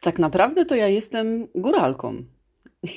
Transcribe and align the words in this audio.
Tak 0.00 0.18
naprawdę 0.18 0.66
to 0.66 0.74
ja 0.74 0.88
jestem 0.88 1.48
góralką. 1.54 2.14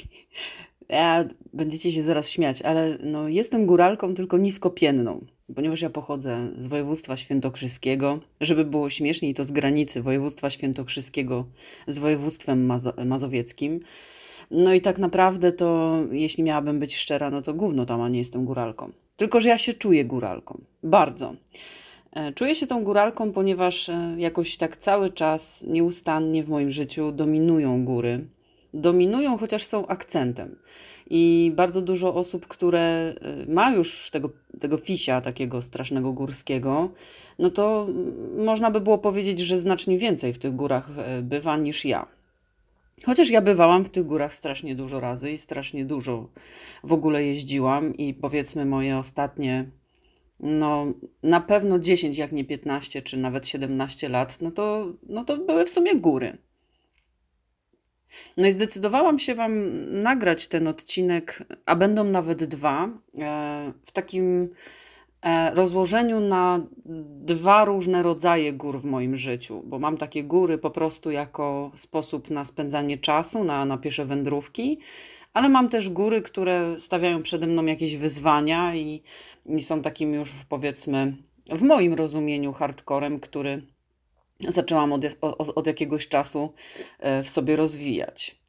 Ja, 0.89 1.25
będziecie 1.53 1.91
się 1.91 2.01
zaraz 2.01 2.29
śmiać, 2.29 2.61
ale 2.61 2.97
no, 3.03 3.27
jestem 3.27 3.65
góralką 3.65 4.13
tylko 4.13 4.37
niskopienną, 4.37 5.25
ponieważ 5.55 5.81
ja 5.81 5.89
pochodzę 5.89 6.51
z 6.57 6.67
województwa 6.67 7.17
świętokrzyskiego. 7.17 8.19
Żeby 8.41 8.65
było 8.65 8.89
śmieszniej, 8.89 9.33
to 9.33 9.43
z 9.43 9.51
granicy 9.51 10.01
województwa 10.01 10.49
świętokrzyskiego 10.49 11.45
z 11.87 11.99
województwem 11.99 12.65
mazo 12.65 12.93
mazowieckim. 13.05 13.79
No 14.51 14.73
i 14.73 14.81
tak 14.81 14.97
naprawdę 14.97 15.51
to, 15.51 15.97
jeśli 16.11 16.43
miałabym 16.43 16.79
być 16.79 16.95
szczera, 16.95 17.29
no 17.29 17.41
to 17.41 17.53
gówno 17.53 17.85
tam, 17.85 18.01
a 18.01 18.09
nie 18.09 18.19
jestem 18.19 18.45
góralką. 18.45 18.91
Tylko, 19.17 19.41
że 19.41 19.49
ja 19.49 19.57
się 19.57 19.73
czuję 19.73 20.05
góralką. 20.05 20.61
Bardzo. 20.83 21.35
E, 22.13 22.33
czuję 22.33 22.55
się 22.55 22.67
tą 22.67 22.83
góralką, 22.83 23.31
ponieważ 23.31 23.89
e, 23.89 24.15
jakoś 24.17 24.57
tak 24.57 24.77
cały 24.77 25.09
czas 25.09 25.63
nieustannie 25.67 26.43
w 26.43 26.49
moim 26.49 26.71
życiu 26.71 27.11
dominują 27.11 27.85
góry. 27.85 28.27
Dominują, 28.73 29.37
chociaż 29.37 29.63
są 29.63 29.87
akcentem. 29.87 30.55
I 31.09 31.51
bardzo 31.55 31.81
dużo 31.81 32.15
osób, 32.15 32.47
które 32.47 32.79
e, 32.79 33.13
ma 33.53 33.71
już 33.71 34.09
tego, 34.09 34.29
tego 34.59 34.77
fisia 34.77 35.21
takiego 35.21 35.61
strasznego 35.61 36.13
górskiego, 36.13 36.89
no 37.39 37.49
to 37.49 37.87
można 38.37 38.71
by 38.71 38.81
było 38.81 38.97
powiedzieć, 38.97 39.39
że 39.39 39.57
znacznie 39.57 39.97
więcej 39.97 40.33
w 40.33 40.39
tych 40.39 40.55
górach 40.55 40.89
bywa 41.21 41.57
niż 41.57 41.85
ja. 41.85 42.07
Chociaż 43.05 43.29
ja 43.29 43.41
bywałam 43.41 43.85
w 43.85 43.89
tych 43.89 44.05
górach 44.05 44.35
strasznie 44.35 44.75
dużo 44.75 44.99
razy 44.99 45.31
i 45.31 45.37
strasznie 45.37 45.85
dużo 45.85 46.29
w 46.83 46.93
ogóle 46.93 47.23
jeździłam 47.23 47.97
i 47.97 48.13
powiedzmy 48.13 48.65
moje 48.65 48.97
ostatnie 48.97 49.65
no 50.39 50.85
na 51.23 51.41
pewno 51.41 51.79
10, 51.79 52.17
jak 52.17 52.31
nie 52.31 52.45
15, 52.45 53.01
czy 53.01 53.17
nawet 53.17 53.47
17 53.47 54.09
lat, 54.09 54.41
no 54.41 54.51
to, 54.51 54.93
no 55.09 55.25
to 55.25 55.37
były 55.37 55.65
w 55.65 55.69
sumie 55.69 55.95
góry. 55.95 56.37
No 58.37 58.47
i 58.47 58.51
zdecydowałam 58.51 59.19
się 59.19 59.35
Wam 59.35 59.53
nagrać 60.01 60.47
ten 60.47 60.67
odcinek, 60.67 61.43
a 61.65 61.75
będą 61.75 62.03
nawet 62.03 62.43
dwa, 62.43 62.89
e, 63.19 63.73
w 63.85 63.91
takim 63.91 64.49
e, 65.21 65.55
rozłożeniu 65.55 66.19
na 66.19 66.59
dwa 67.25 67.65
różne 67.65 68.03
rodzaje 68.03 68.53
gór 68.53 68.79
w 68.79 68.85
moim 68.85 69.15
życiu, 69.15 69.63
bo 69.65 69.79
mam 69.79 69.97
takie 69.97 70.23
góry 70.23 70.57
po 70.57 70.69
prostu 70.69 71.11
jako 71.11 71.71
sposób 71.75 72.29
na 72.29 72.45
spędzanie 72.45 72.97
czasu, 72.97 73.43
na, 73.43 73.65
na 73.65 73.77
piesze 73.77 74.05
wędrówki, 74.05 74.79
ale 75.33 75.49
mam 75.49 75.69
też 75.69 75.89
góry, 75.89 76.21
które 76.21 76.75
stawiają 76.79 77.23
przede 77.23 77.47
mną 77.47 77.65
jakieś 77.65 77.95
wyzwania 77.95 78.75
i 78.75 79.03
i 79.45 79.63
są 79.63 79.81
takim 79.81 80.13
już 80.13 80.33
powiedzmy 80.49 81.17
w 81.49 81.61
moim 81.61 81.93
rozumieniu 81.93 82.53
hardcorem, 82.53 83.19
który 83.19 83.61
zaczęłam 84.49 84.93
od, 84.93 85.01
od, 85.21 85.49
od 85.49 85.67
jakiegoś 85.67 86.07
czasu 86.07 86.53
e, 86.99 87.23
w 87.23 87.29
sobie 87.29 87.55
rozwijać. 87.55 88.43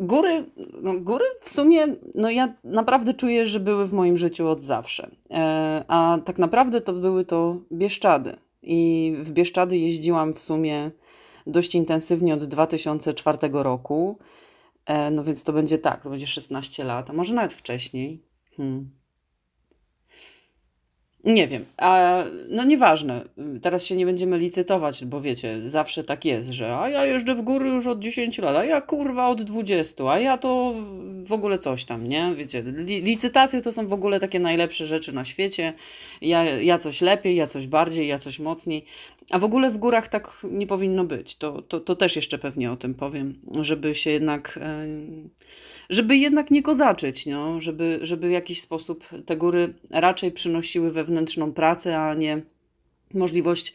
Góry, 0.00 0.44
no 0.82 0.94
góry 0.94 1.24
w 1.40 1.48
sumie, 1.48 1.86
no 2.14 2.30
ja 2.30 2.54
naprawdę 2.64 3.14
czuję, 3.14 3.46
że 3.46 3.60
były 3.60 3.86
w 3.86 3.92
moim 3.92 4.18
życiu 4.18 4.48
od 4.48 4.62
zawsze. 4.62 5.10
E, 5.30 5.84
a 5.88 6.18
tak 6.24 6.38
naprawdę 6.38 6.80
to 6.80 6.92
były 6.92 7.24
to 7.24 7.56
Bieszczady. 7.72 8.36
I 8.62 9.14
w 9.18 9.32
Bieszczady 9.32 9.78
jeździłam 9.78 10.32
w 10.32 10.38
sumie 10.38 10.90
dość 11.46 11.74
intensywnie 11.74 12.34
od 12.34 12.44
2004 12.44 13.38
roku. 13.52 14.18
E, 14.88 15.10
no 15.10 15.24
więc 15.24 15.42
to 15.42 15.52
będzie 15.52 15.78
tak, 15.78 16.02
to 16.02 16.10
będzie 16.10 16.26
16 16.26 16.84
lat, 16.84 17.10
a 17.10 17.12
może 17.12 17.34
nawet 17.34 17.52
wcześniej. 17.52 18.22
Hmm. 18.56 18.97
Nie 21.28 21.48
wiem, 21.48 21.64
a 21.76 22.24
no 22.48 22.64
nieważne. 22.64 23.24
Teraz 23.62 23.84
się 23.84 23.96
nie 23.96 24.06
będziemy 24.06 24.38
licytować, 24.38 25.04
bo 25.04 25.20
wiecie, 25.20 25.60
zawsze 25.64 26.04
tak 26.04 26.24
jest, 26.24 26.48
że 26.48 26.78
a 26.78 26.88
ja 26.88 27.04
jeżdżę 27.04 27.34
w 27.34 27.42
góry 27.42 27.68
już 27.68 27.86
od 27.86 28.00
10 28.00 28.38
lat, 28.38 28.56
a 28.56 28.64
ja 28.64 28.80
kurwa 28.80 29.28
od 29.28 29.42
20, 29.42 30.10
a 30.10 30.18
ja 30.18 30.38
to 30.38 30.74
w 31.22 31.32
ogóle 31.32 31.58
coś 31.58 31.84
tam, 31.84 32.06
nie? 32.06 32.34
Wiecie, 32.34 32.62
li 32.62 33.02
licytacje 33.02 33.62
to 33.62 33.72
są 33.72 33.88
w 33.88 33.92
ogóle 33.92 34.20
takie 34.20 34.40
najlepsze 34.40 34.86
rzeczy 34.86 35.12
na 35.12 35.24
świecie. 35.24 35.72
Ja, 36.20 36.44
ja 36.44 36.78
coś 36.78 37.00
lepiej, 37.00 37.36
ja 37.36 37.46
coś 37.46 37.66
bardziej, 37.66 38.08
ja 38.08 38.18
coś 38.18 38.38
mocniej. 38.38 38.84
A 39.30 39.38
w 39.38 39.44
ogóle 39.44 39.70
w 39.70 39.78
górach 39.78 40.08
tak 40.08 40.46
nie 40.50 40.66
powinno 40.66 41.04
być. 41.04 41.36
To, 41.36 41.62
to, 41.62 41.80
to 41.80 41.96
też 41.96 42.16
jeszcze 42.16 42.38
pewnie 42.38 42.72
o 42.72 42.76
tym 42.76 42.94
powiem, 42.94 43.34
żeby 43.62 43.94
się 43.94 44.10
jednak. 44.10 44.58
Yy 44.62 45.58
żeby 45.90 46.16
jednak 46.16 46.50
nie 46.50 46.62
kozaczyć, 46.62 47.26
no, 47.26 47.60
żeby, 47.60 47.98
żeby 48.02 48.28
w 48.28 48.32
jakiś 48.32 48.60
sposób 48.60 49.08
te 49.26 49.36
góry 49.36 49.74
raczej 49.90 50.32
przynosiły 50.32 50.92
wewnętrzną 50.92 51.52
pracę, 51.52 51.98
a 51.98 52.14
nie 52.14 52.42
możliwość 53.14 53.74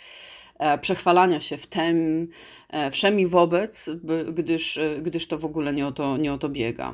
e, 0.60 0.78
przechwalania 0.78 1.40
się 1.40 1.58
w 1.58 1.68
tym, 1.68 2.28
e, 2.70 2.92
wszemi 2.92 3.28
wobec, 3.28 3.90
gdyż, 4.34 4.78
e, 4.78 5.02
gdyż 5.02 5.28
to 5.28 5.38
w 5.38 5.46
ogóle 5.46 5.74
nie 5.74 5.88
o 5.88 5.92
to, 5.92 6.18
nie 6.18 6.34
o 6.34 6.38
to 6.38 6.50
biega. 6.50 6.94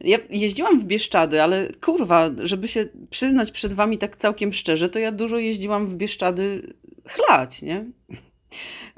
Ja 0.00 0.18
jeździłam 0.30 0.80
w 0.80 0.84
Bieszczady, 0.84 1.42
ale 1.42 1.68
kurwa, 1.80 2.30
żeby 2.42 2.68
się 2.68 2.86
przyznać 3.10 3.50
przed 3.50 3.72
wami 3.72 3.98
tak 3.98 4.16
całkiem 4.16 4.52
szczerze, 4.52 4.88
to 4.88 4.98
ja 4.98 5.12
dużo 5.12 5.38
jeździłam 5.38 5.86
w 5.86 5.94
Bieszczady 5.94 6.74
chlać, 7.08 7.62
nie? 7.62 7.84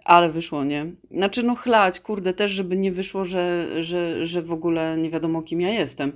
Ale 0.04 0.28
wyszło, 0.28 0.64
nie? 0.64 0.86
Znaczy, 1.10 1.42
no 1.42 1.54
chlać, 1.54 2.00
kurde, 2.00 2.34
też, 2.34 2.50
żeby 2.50 2.76
nie 2.76 2.92
wyszło, 2.92 3.24
że, 3.24 3.68
że, 3.84 4.26
że 4.26 4.42
w 4.42 4.52
ogóle 4.52 4.96
nie 4.98 5.10
wiadomo, 5.10 5.42
kim 5.42 5.60
ja 5.60 5.70
jestem. 5.70 6.12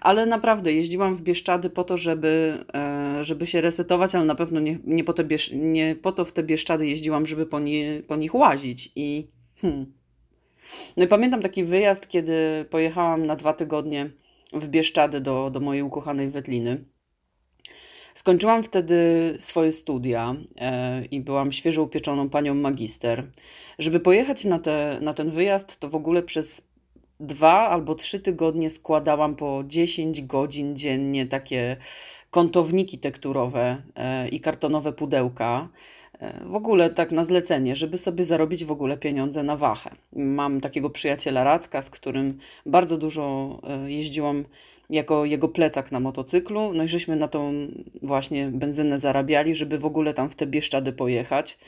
Ale 0.00 0.26
naprawdę, 0.26 0.72
jeździłam 0.72 1.16
w 1.16 1.22
Bieszczady 1.22 1.70
po 1.70 1.84
to, 1.84 1.98
żeby, 1.98 2.64
e, 2.74 3.24
żeby 3.24 3.46
się 3.46 3.60
resetować, 3.60 4.14
ale 4.14 4.24
na 4.24 4.34
pewno 4.34 4.60
nie, 4.60 4.78
nie, 4.84 5.04
po 5.04 5.12
te 5.12 5.24
Biesz 5.24 5.50
nie 5.52 5.96
po 5.96 6.12
to 6.12 6.24
w 6.24 6.32
te 6.32 6.42
Bieszczady 6.42 6.86
jeździłam, 6.86 7.26
żeby 7.26 7.46
po, 7.46 7.60
nie, 7.60 8.02
po 8.06 8.16
nich 8.16 8.34
łazić. 8.34 8.92
I 8.96 9.28
hmm. 9.60 9.92
No 10.96 11.04
i 11.04 11.08
pamiętam 11.08 11.42
taki 11.42 11.64
wyjazd, 11.64 12.08
kiedy 12.08 12.64
pojechałam 12.70 13.26
na 13.26 13.36
dwa 13.36 13.52
tygodnie 13.52 14.10
w 14.52 14.68
Bieszczady 14.68 15.20
do, 15.20 15.50
do 15.50 15.60
mojej 15.60 15.82
ukochanej 15.82 16.30
Wetliny. 16.30 16.84
Skończyłam 18.14 18.62
wtedy 18.62 18.96
swoje 19.38 19.72
studia 19.72 20.34
e, 20.56 21.04
i 21.04 21.20
byłam 21.20 21.52
świeżo 21.52 21.82
upieczoną 21.82 22.28
panią 22.28 22.54
magister. 22.54 23.26
Żeby 23.78 24.00
pojechać 24.00 24.44
na, 24.44 24.58
te, 24.58 24.98
na 25.00 25.14
ten 25.14 25.30
wyjazd, 25.30 25.80
to 25.80 25.88
w 25.88 25.94
ogóle 25.94 26.22
przez 26.22 26.68
dwa 27.20 27.68
albo 27.68 27.94
trzy 27.94 28.20
tygodnie 28.20 28.70
składałam 28.70 29.36
po 29.36 29.64
10 29.66 30.22
godzin 30.22 30.76
dziennie 30.76 31.26
takie 31.26 31.76
kątowniki 32.30 32.98
tekturowe 32.98 33.76
e, 33.96 34.28
i 34.28 34.40
kartonowe 34.40 34.92
pudełka. 34.92 35.68
E, 36.20 36.44
w 36.44 36.54
ogóle 36.54 36.90
tak 36.90 37.12
na 37.12 37.24
zlecenie, 37.24 37.76
żeby 37.76 37.98
sobie 37.98 38.24
zarobić 38.24 38.64
w 38.64 38.72
ogóle 38.72 38.96
pieniądze 38.96 39.42
na 39.42 39.56
wachę. 39.56 39.90
Mam 40.12 40.60
takiego 40.60 40.90
przyjaciela 40.90 41.44
Racka, 41.44 41.82
z 41.82 41.90
którym 41.90 42.38
bardzo 42.66 42.98
dużo 42.98 43.58
jeździłam 43.86 44.44
jako 44.90 45.24
jego 45.24 45.48
plecak 45.48 45.92
na 45.92 46.00
motocyklu. 46.00 46.74
No 46.74 46.84
i 46.84 46.88
żeśmy 46.88 47.16
na 47.16 47.28
tą 47.28 47.68
właśnie 48.02 48.48
benzynę 48.52 48.98
zarabiali, 48.98 49.54
żeby 49.54 49.78
w 49.78 49.86
ogóle 49.86 50.14
tam 50.14 50.30
w 50.30 50.34
te 50.34 50.46
Bieszczady 50.46 50.92
pojechać. 50.92 51.58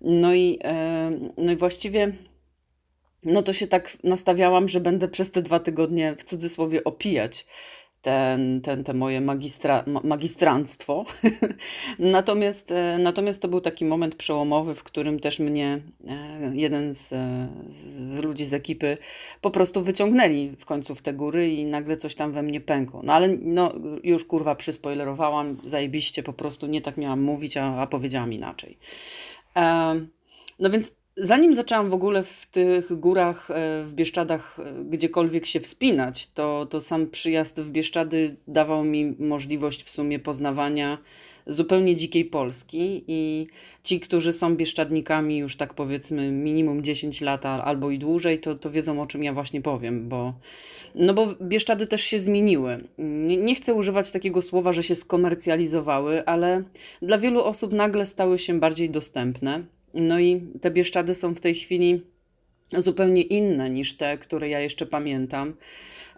No 0.00 0.34
i, 0.34 0.58
e, 0.64 1.10
no 1.36 1.52
i 1.52 1.56
właściwie 1.56 2.12
no 3.26 3.42
to 3.42 3.52
się 3.52 3.66
tak 3.66 3.96
nastawiałam, 4.04 4.68
że 4.68 4.80
będę 4.80 5.08
przez 5.08 5.30
te 5.30 5.42
dwa 5.42 5.60
tygodnie 5.60 6.16
w 6.18 6.24
cudzysłowie 6.24 6.84
opijać 6.84 7.46
ten, 8.06 8.60
ten, 8.60 8.84
te 8.84 8.94
moje 8.94 9.20
magistra, 9.20 9.84
magistranstwo. 10.04 11.04
natomiast, 11.98 12.70
e, 12.70 12.98
natomiast 12.98 13.42
to 13.42 13.48
był 13.48 13.60
taki 13.60 13.84
moment 13.84 14.14
przełomowy, 14.14 14.74
w 14.74 14.82
którym 14.82 15.20
też 15.20 15.38
mnie 15.38 15.80
e, 16.08 16.52
jeden 16.54 16.94
z, 16.94 17.14
z 17.66 18.18
ludzi 18.18 18.44
z 18.44 18.54
ekipy 18.54 18.98
po 19.40 19.50
prostu 19.50 19.82
wyciągnęli 19.82 20.48
w 20.58 20.64
końcu 20.64 20.94
w 20.94 21.02
te 21.02 21.12
góry 21.12 21.52
i 21.52 21.64
nagle 21.64 21.96
coś 21.96 22.14
tam 22.14 22.32
we 22.32 22.42
mnie 22.42 22.60
pękło. 22.60 23.02
No 23.04 23.12
ale 23.12 23.28
no, 23.28 23.72
już 24.02 24.24
kurwa 24.24 24.54
przyspoilerowałam, 24.54 25.56
zajebiście 25.64 26.22
po 26.22 26.32
prostu 26.32 26.66
nie 26.66 26.80
tak 26.80 26.96
miałam 26.96 27.22
mówić, 27.22 27.56
a, 27.56 27.76
a 27.80 27.86
powiedziałam 27.86 28.32
inaczej. 28.32 28.78
no 30.58 30.70
więc 30.70 30.96
Zanim 31.18 31.54
zaczęłam 31.54 31.90
w 31.90 31.94
ogóle 31.94 32.22
w 32.22 32.46
tych 32.46 32.98
górach, 33.00 33.50
e, 33.50 33.84
w 33.84 33.94
Bieszczadach 33.94 34.58
e, 34.60 34.84
gdziekolwiek 34.84 35.46
się 35.46 35.60
wspinać, 35.60 36.30
to, 36.30 36.66
to 36.70 36.80
sam 36.80 37.06
przyjazd 37.06 37.60
w 37.60 37.70
Bieszczady 37.70 38.36
dawał 38.48 38.84
mi 38.84 39.16
możliwość 39.18 39.82
w 39.82 39.90
sumie 39.90 40.18
poznawania 40.18 40.98
zupełnie 41.46 41.96
dzikiej 41.96 42.24
Polski 42.24 43.04
i 43.08 43.46
ci, 43.84 44.00
którzy 44.00 44.32
są 44.32 44.56
bieszczadnikami 44.56 45.38
już 45.38 45.56
tak 45.56 45.74
powiedzmy 45.74 46.32
minimum 46.32 46.84
10 46.84 47.20
lat 47.20 47.46
albo 47.46 47.90
i 47.90 47.98
dłużej, 47.98 48.40
to, 48.40 48.54
to 48.54 48.70
wiedzą 48.70 49.02
o 49.02 49.06
czym 49.06 49.24
ja 49.24 49.32
właśnie 49.32 49.62
powiem, 49.62 50.08
bo, 50.08 50.34
no 50.94 51.14
bo 51.14 51.26
Bieszczady 51.42 51.86
też 51.86 52.02
się 52.02 52.18
zmieniły. 52.18 52.84
Nie, 52.98 53.36
nie 53.36 53.54
chcę 53.54 53.74
używać 53.74 54.10
takiego 54.10 54.42
słowa, 54.42 54.72
że 54.72 54.82
się 54.82 54.94
skomercjalizowały, 54.94 56.26
ale 56.26 56.62
dla 57.02 57.18
wielu 57.18 57.44
osób 57.44 57.72
nagle 57.72 58.06
stały 58.06 58.38
się 58.38 58.60
bardziej 58.60 58.90
dostępne 58.90 59.75
no 59.96 60.20
i 60.20 60.40
te 60.60 60.70
Bieszczady 60.70 61.14
są 61.14 61.34
w 61.34 61.40
tej 61.40 61.54
chwili 61.54 62.00
zupełnie 62.76 63.22
inne 63.22 63.70
niż 63.70 63.96
te, 63.96 64.18
które 64.18 64.48
ja 64.48 64.60
jeszcze 64.60 64.86
pamiętam. 64.86 65.54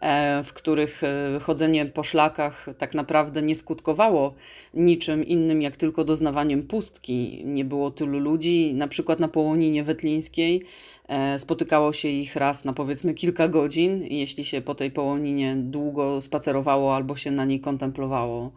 E, 0.01 0.43
w 0.45 0.53
których 0.53 1.03
e, 1.05 1.41
chodzenie 1.41 1.87
po 1.87 2.03
szlakach 2.05 2.67
tak 2.79 2.95
naprawdę 2.95 3.43
nie 3.43 3.57
skutkowało 3.57 4.35
niczym 4.75 5.25
innym 5.25 5.63
jak 5.63 5.77
tylko 5.77 6.05
doznawaniem 6.05 6.63
pustki. 6.63 7.43
Nie 7.45 7.65
było 7.65 7.91
tylu 7.91 8.19
ludzi, 8.19 8.75
na 8.75 8.89
przykład 8.89 9.21
na 9.21 9.29
Połoninie 9.29 9.85
Wetlińskiej 9.85 10.65
spotykało 11.39 11.93
się 11.93 12.09
ich 12.09 12.37
raz 12.37 12.65
na 12.65 12.73
powiedzmy 12.73 13.15
kilka 13.15 13.49
godzin, 13.49 14.03
jeśli 14.03 14.45
się 14.45 14.61
po 14.61 14.75
tej 14.75 14.91
Połoninie 14.91 15.57
długo 15.57 16.21
spacerowało 16.21 16.97
albo 16.97 17.17
się 17.17 17.31
na 17.31 17.45
niej 17.45 17.61
kontemplowało 17.61 18.53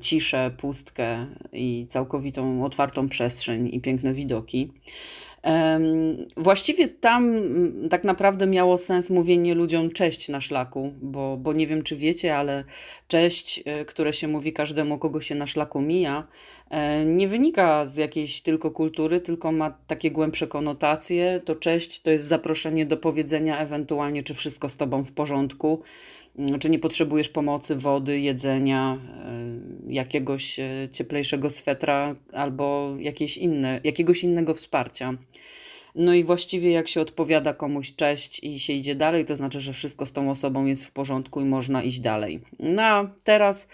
ciszę, 0.00 0.50
pustkę 0.58 1.26
i 1.52 1.86
całkowitą 1.88 2.64
otwartą 2.64 3.08
przestrzeń 3.08 3.68
i 3.72 3.80
piękne 3.80 4.12
widoki. 4.12 4.70
Właściwie 6.36 6.88
tam 6.88 7.36
mm, 7.36 7.88
tak 7.88 8.04
naprawdę 8.04 8.46
miało 8.46 8.78
sens 8.78 9.10
mówienie 9.10 9.54
ludziom 9.54 9.90
cześć 9.90 10.28
na 10.28 10.40
szlaku, 10.40 10.92
bo, 11.02 11.36
bo 11.36 11.52
nie 11.52 11.66
wiem 11.66 11.82
czy 11.82 11.96
wiecie, 11.96 12.36
ale 12.36 12.64
cześć, 13.08 13.62
e, 13.64 13.84
które 13.84 14.12
się 14.12 14.28
mówi 14.28 14.52
każdemu, 14.52 14.98
kogo 14.98 15.20
się 15.20 15.34
na 15.34 15.46
szlaku 15.46 15.80
mija, 15.80 16.18
e, 16.18 16.24
nie 17.06 17.28
wynika 17.28 17.86
z 17.86 17.96
jakiejś 17.96 18.40
tylko 18.40 18.70
kultury, 18.70 19.20
tylko 19.20 19.52
ma 19.52 19.70
takie 19.86 20.10
głębsze 20.10 20.46
konotacje. 20.46 21.40
To 21.44 21.54
cześć 21.54 22.02
to 22.02 22.10
jest 22.10 22.26
zaproszenie 22.26 22.86
do 22.86 22.96
powiedzenia 22.96 23.58
ewentualnie, 23.58 24.22
czy 24.22 24.34
wszystko 24.34 24.68
z 24.68 24.76
tobą 24.76 25.04
w 25.04 25.12
porządku, 25.12 25.82
mm, 26.38 26.58
czy 26.58 26.70
nie 26.70 26.78
potrzebujesz 26.78 27.28
pomocy, 27.28 27.76
wody, 27.76 28.20
jedzenia, 28.20 28.98
e, 29.88 29.92
jakiegoś 29.92 30.60
cieplejszego 30.92 31.50
swetra 31.50 32.16
albo 32.32 32.96
jakieś 32.98 33.36
inne, 33.36 33.80
jakiegoś 33.84 34.24
innego 34.24 34.54
wsparcia. 34.54 35.14
No 35.94 36.14
i 36.14 36.24
właściwie 36.24 36.70
jak 36.70 36.88
się 36.88 37.00
odpowiada 37.00 37.54
komuś 37.54 37.94
cześć 37.94 38.44
i 38.44 38.60
się 38.60 38.72
idzie 38.72 38.94
dalej, 38.94 39.24
to 39.24 39.36
znaczy, 39.36 39.60
że 39.60 39.72
wszystko 39.72 40.06
z 40.06 40.12
tą 40.12 40.30
osobą 40.30 40.66
jest 40.66 40.86
w 40.86 40.92
porządku 40.92 41.40
i 41.40 41.44
można 41.44 41.82
iść 41.82 42.00
dalej. 42.00 42.40
No 42.58 42.82
a 42.82 43.10
teraz, 43.24 43.68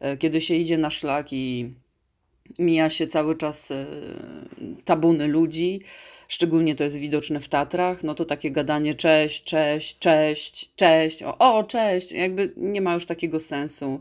e, 0.00 0.16
kiedy 0.16 0.40
się 0.40 0.54
idzie 0.54 0.78
na 0.78 0.90
szlak 0.90 1.32
i 1.32 1.74
mija 2.58 2.90
się 2.90 3.06
cały 3.06 3.36
czas 3.36 3.70
e, 3.70 3.86
tabuny 4.84 5.28
ludzi, 5.28 5.80
szczególnie 6.28 6.74
to 6.74 6.84
jest 6.84 6.96
widoczne 6.96 7.40
w 7.40 7.48
Tatrach, 7.48 8.02
no 8.02 8.14
to 8.14 8.24
takie 8.24 8.50
gadanie 8.50 8.94
cześć, 8.94 9.44
cześć, 9.44 9.98
cześć, 9.98 10.70
cześć, 10.76 11.22
o, 11.22 11.38
o 11.38 11.64
cześć, 11.64 12.12
jakby 12.12 12.52
nie 12.56 12.80
ma 12.80 12.94
już 12.94 13.06
takiego 13.06 13.40
sensu. 13.40 14.00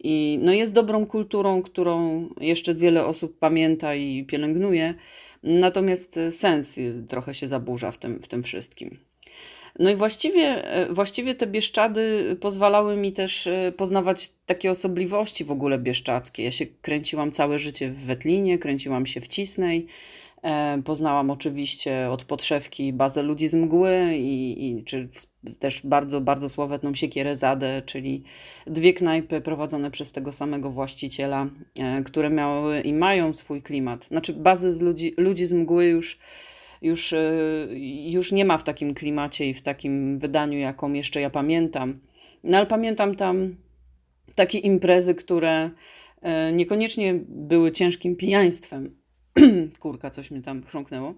I 0.00 0.38
no 0.42 0.52
jest 0.52 0.72
dobrą 0.72 1.06
kulturą, 1.06 1.62
którą 1.62 2.28
jeszcze 2.40 2.74
wiele 2.74 3.06
osób 3.06 3.38
pamięta 3.38 3.94
i 3.94 4.24
pielęgnuje, 4.24 4.94
Natomiast 5.42 6.16
e, 6.16 6.32
sens 6.32 6.78
e, 6.78 7.06
trochę 7.08 7.34
się 7.34 7.48
zaburza 7.48 7.90
w 7.90 7.98
tym, 7.98 8.22
w 8.22 8.28
tym 8.28 8.42
wszystkim. 8.42 8.98
No 9.78 9.90
i 9.90 9.96
właściwie, 9.96 10.64
e, 10.64 10.92
właściwie 10.92 11.34
te 11.34 11.46
Bieszczady 11.46 12.36
pozwalały 12.40 12.96
mi 12.96 13.12
też 13.12 13.48
poznawać 13.76 14.30
takie 14.46 14.70
osobliwości 14.70 15.44
w 15.44 15.50
ogóle 15.50 15.78
bieszczackie. 15.78 16.44
Ja 16.44 16.52
się 16.52 16.66
kręciłam 16.66 17.32
całe 17.32 17.58
życie 17.58 17.90
w 17.90 18.04
Wetlinie, 18.04 18.58
kręciłam 18.58 19.06
się 19.06 19.20
w 19.20 19.28
Cisnej, 19.28 19.86
E, 20.42 20.82
poznałam 20.84 21.30
oczywiście 21.30 22.10
od 22.10 22.24
podszewki 22.24 22.92
bazę 22.92 23.22
ludzi 23.22 23.48
z 23.48 23.54
mgły 23.54 24.16
i, 24.16 24.66
i 24.66 24.84
czy 24.84 25.08
też 25.58 25.80
bardzo, 25.84 26.20
bardzo 26.20 26.48
sławetną 26.48 26.94
siekierę 26.94 27.36
Zadę, 27.36 27.82
czyli 27.86 28.22
dwie 28.66 28.92
knajpy 28.92 29.40
prowadzone 29.40 29.90
przez 29.90 30.12
tego 30.12 30.32
samego 30.32 30.70
właściciela, 30.70 31.46
e, 31.78 32.02
które 32.02 32.30
miały 32.30 32.80
i 32.80 32.92
mają 32.92 33.34
swój 33.34 33.62
klimat. 33.62 34.06
Znaczy 34.06 34.32
bazy 34.32 34.74
z 34.74 34.80
ludzi, 34.80 35.14
ludzi 35.16 35.46
z 35.46 35.52
mgły 35.52 35.84
już, 35.84 36.18
już, 36.82 37.12
e, 37.12 37.32
już 38.06 38.32
nie 38.32 38.44
ma 38.44 38.58
w 38.58 38.64
takim 38.64 38.94
klimacie 38.94 39.48
i 39.48 39.54
w 39.54 39.62
takim 39.62 40.18
wydaniu, 40.18 40.58
jaką 40.58 40.92
jeszcze 40.92 41.20
ja 41.20 41.30
pamiętam. 41.30 42.00
No 42.44 42.56
ale 42.56 42.66
pamiętam 42.66 43.14
tam 43.14 43.54
takie 44.34 44.58
imprezy, 44.58 45.14
które 45.14 45.70
niekoniecznie 46.52 47.14
były 47.28 47.72
ciężkim 47.72 48.16
pijaństwem, 48.16 48.96
kurka, 49.80 50.10
coś 50.10 50.30
mi 50.30 50.42
tam 50.42 50.62
chrząknęło, 50.62 51.14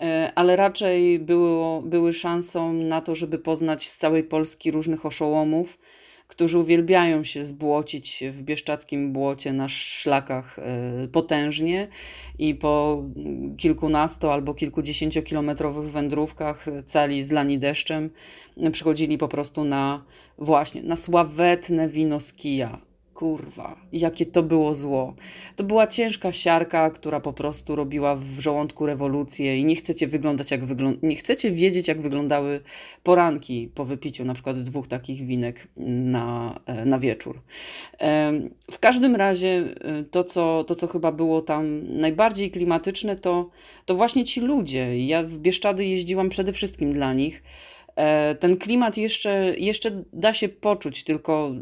e, 0.00 0.32
ale 0.34 0.56
raczej 0.56 1.18
było, 1.18 1.82
były 1.82 2.12
szansą 2.12 2.72
na 2.72 3.00
to, 3.00 3.14
żeby 3.14 3.38
poznać 3.38 3.88
z 3.88 3.96
całej 3.96 4.24
Polski 4.24 4.70
różnych 4.70 5.06
oszołomów, 5.06 5.78
którzy 6.28 6.58
uwielbiają 6.58 7.24
się 7.24 7.44
zbłocić 7.44 8.24
w 8.30 8.42
bieszczackim 8.42 9.12
błocie 9.12 9.52
na 9.52 9.68
szlakach 9.68 10.58
e, 10.58 11.08
potężnie 11.08 11.88
i 12.38 12.54
po 12.54 13.04
kilkunasto 13.56 14.32
albo 14.32 14.54
kilkudziesięciokilometrowych 14.54 15.90
wędrówkach 15.90 16.66
cali 16.86 17.22
zlani 17.22 17.58
deszczem 17.58 18.10
przychodzili 18.72 19.18
po 19.18 19.28
prostu 19.28 19.64
na 19.64 20.04
właśnie, 20.38 20.82
na 20.82 20.96
sławetne 20.96 21.88
wino 21.88 22.20
z 22.20 22.32
kija, 22.32 22.80
Kurwa, 23.16 23.76
jakie 23.92 24.26
to 24.26 24.42
było 24.42 24.74
zło. 24.74 25.14
To 25.56 25.64
była 25.64 25.86
ciężka 25.86 26.32
siarka, 26.32 26.90
która 26.90 27.20
po 27.20 27.32
prostu 27.32 27.76
robiła 27.76 28.16
w 28.16 28.38
żołądku 28.38 28.86
rewolucję 28.86 29.58
i 29.58 29.64
nie 29.64 29.76
chcecie 29.76 30.06
wyglądać 30.06 30.50
jak 30.50 30.64
wygląda, 30.64 30.98
nie 31.02 31.16
chcecie 31.16 31.50
wiedzieć 31.50 31.88
jak 31.88 32.00
wyglądały 32.00 32.60
poranki 33.02 33.70
po 33.74 33.84
wypiciu 33.84 34.24
na 34.24 34.34
przykład 34.34 34.62
dwóch 34.62 34.88
takich 34.88 35.26
winek 35.26 35.68
na, 35.76 36.60
e, 36.66 36.84
na 36.84 36.98
wieczór. 36.98 37.40
W 38.70 38.78
każdym 38.80 39.16
razie 39.16 39.64
e, 39.80 40.04
to 40.04 40.24
co, 40.24 40.64
to, 40.64 40.74
co 40.74 40.86
chyba 40.86 41.12
było 41.12 41.42
tam 41.42 41.82
najbardziej 42.00 42.50
klimatyczne, 42.50 43.16
to, 43.16 43.50
to 43.84 43.94
właśnie 43.94 44.24
ci 44.24 44.40
ludzie. 44.40 45.06
Ja 45.06 45.22
w 45.22 45.38
Bieszczady 45.38 45.84
jeździłam 45.84 46.28
przede 46.28 46.52
wszystkim 46.52 46.92
dla 46.92 47.12
nich. 47.12 47.42
E, 47.96 48.34
ten 48.34 48.56
klimat 48.56 48.96
jeszcze, 48.96 49.54
jeszcze 49.58 50.02
da 50.12 50.34
się 50.34 50.48
poczuć, 50.48 51.04
tylko 51.04 51.52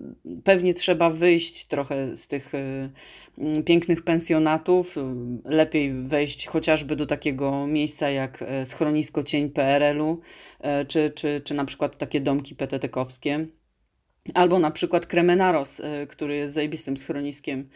pewnie 0.44 0.75
trzeba 0.75 1.10
wyjść 1.10 1.66
trochę 1.66 2.16
z 2.16 2.28
tych 2.28 2.52
e, 2.54 3.62
pięknych 3.62 4.02
pensjonatów. 4.02 4.96
Lepiej 5.44 5.92
wejść 5.92 6.46
chociażby 6.46 6.96
do 6.96 7.06
takiego 7.06 7.66
miejsca 7.66 8.10
jak 8.10 8.42
e, 8.42 8.66
schronisko 8.66 9.22
Cień 9.22 9.50
PRL-u, 9.50 10.20
czy, 10.88 11.10
czy, 11.10 11.40
czy 11.44 11.54
na 11.54 11.64
przykład 11.64 11.98
takie 11.98 12.20
domki 12.20 12.54
petetekowskie. 12.54 13.46
Albo 14.35 14.59
na 14.59 14.71
przykład 14.71 15.06
Kremenaros, 15.06 15.82
który 16.09 16.37
jest 16.37 16.55
zajebistym 16.55 16.97
schroniskiem 16.97 17.69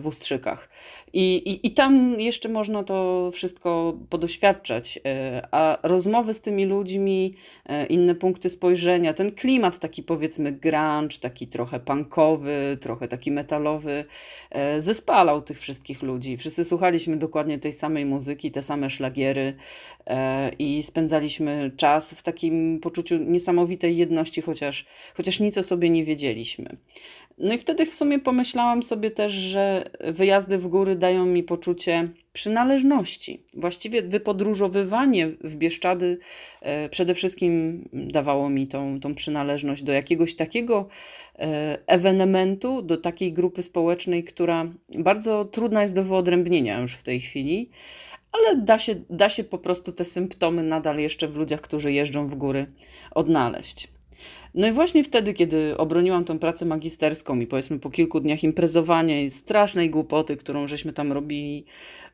w 0.00 0.06
Ustrzykach. 0.06 0.68
I, 1.12 1.36
i, 1.36 1.66
I 1.66 1.70
tam 1.70 2.20
jeszcze 2.20 2.48
można 2.48 2.84
to 2.84 3.30
wszystko 3.34 3.98
podoświadczać. 4.10 4.98
E, 5.04 5.48
a 5.50 5.78
rozmowy 5.82 6.34
z 6.34 6.40
tymi 6.40 6.64
ludźmi, 6.64 7.34
e, 7.66 7.86
inne 7.86 8.14
punkty 8.14 8.50
spojrzenia, 8.50 9.14
ten 9.14 9.32
klimat 9.32 9.78
taki 9.78 10.02
powiedzmy 10.02 10.52
grunge, 10.52 11.18
taki 11.20 11.46
trochę 11.46 11.80
punkowy, 11.80 12.78
trochę 12.80 13.08
taki 13.08 13.30
metalowy, 13.30 14.04
e, 14.50 14.80
zespalał 14.80 15.42
tych 15.42 15.60
wszystkich 15.60 16.02
ludzi. 16.02 16.36
Wszyscy 16.36 16.64
słuchaliśmy 16.64 17.16
dokładnie 17.16 17.58
tej 17.58 17.72
samej 17.72 18.04
muzyki, 18.04 18.50
te 18.50 18.62
same 18.62 18.90
szlagiery 18.90 19.54
i 20.58 20.82
spędzaliśmy 20.82 21.70
czas 21.76 22.12
w 22.12 22.22
takim 22.22 22.80
poczuciu 22.80 23.16
niesamowitej 23.16 23.96
jedności, 23.96 24.42
chociaż, 24.42 24.86
chociaż 25.14 25.40
nic 25.40 25.58
o 25.58 25.62
sobie 25.62 25.90
nie 25.90 26.04
wiedzieliśmy. 26.04 26.76
No 27.38 27.54
i 27.54 27.58
wtedy 27.58 27.86
w 27.86 27.94
sumie 27.94 28.18
pomyślałam 28.18 28.82
sobie 28.82 29.10
też, 29.10 29.32
że 29.32 29.90
wyjazdy 30.00 30.58
w 30.58 30.68
góry 30.68 30.96
dają 30.96 31.26
mi 31.26 31.42
poczucie 31.42 32.08
przynależności. 32.32 33.42
Właściwie 33.54 34.02
wypodróżowywanie 34.02 35.28
w 35.44 35.56
Bieszczady 35.56 36.18
e, 36.62 36.88
przede 36.88 37.14
wszystkim 37.14 37.84
dawało 37.92 38.50
mi 38.50 38.66
tą, 38.66 39.00
tą 39.00 39.14
przynależność 39.14 39.82
do 39.82 39.92
jakiegoś 39.92 40.36
takiego 40.36 40.88
e, 41.38 41.78
ewenementu, 41.86 42.82
do 42.82 42.96
takiej 42.96 43.32
grupy 43.32 43.62
społecznej, 43.62 44.24
która 44.24 44.66
bardzo 44.98 45.44
trudna 45.44 45.82
jest 45.82 45.94
do 45.94 46.04
wyodrębnienia 46.04 46.80
już 46.80 46.92
w 46.92 47.02
tej 47.02 47.20
chwili, 47.20 47.70
ale 48.38 48.56
da 48.56 48.78
się, 48.78 48.94
da 49.10 49.28
się 49.28 49.44
po 49.44 49.58
prostu 49.58 49.92
te 49.92 50.04
symptomy 50.04 50.62
nadal 50.62 50.98
jeszcze 50.98 51.28
w 51.28 51.36
ludziach, 51.36 51.60
którzy 51.60 51.92
jeżdżą 51.92 52.28
w 52.28 52.34
góry, 52.34 52.66
odnaleźć. 53.10 53.95
No 54.56 54.68
i 54.68 54.72
właśnie 54.72 55.04
wtedy, 55.04 55.34
kiedy 55.34 55.76
obroniłam 55.76 56.24
tą 56.24 56.38
pracę 56.38 56.64
magisterską 56.64 57.40
i 57.40 57.46
powiedzmy 57.46 57.78
po 57.78 57.90
kilku 57.90 58.20
dniach 58.20 58.44
imprezowania 58.44 59.22
i 59.22 59.30
strasznej 59.30 59.90
głupoty, 59.90 60.36
którą 60.36 60.66
żeśmy 60.66 60.92
tam 60.92 61.12
robili, 61.12 61.64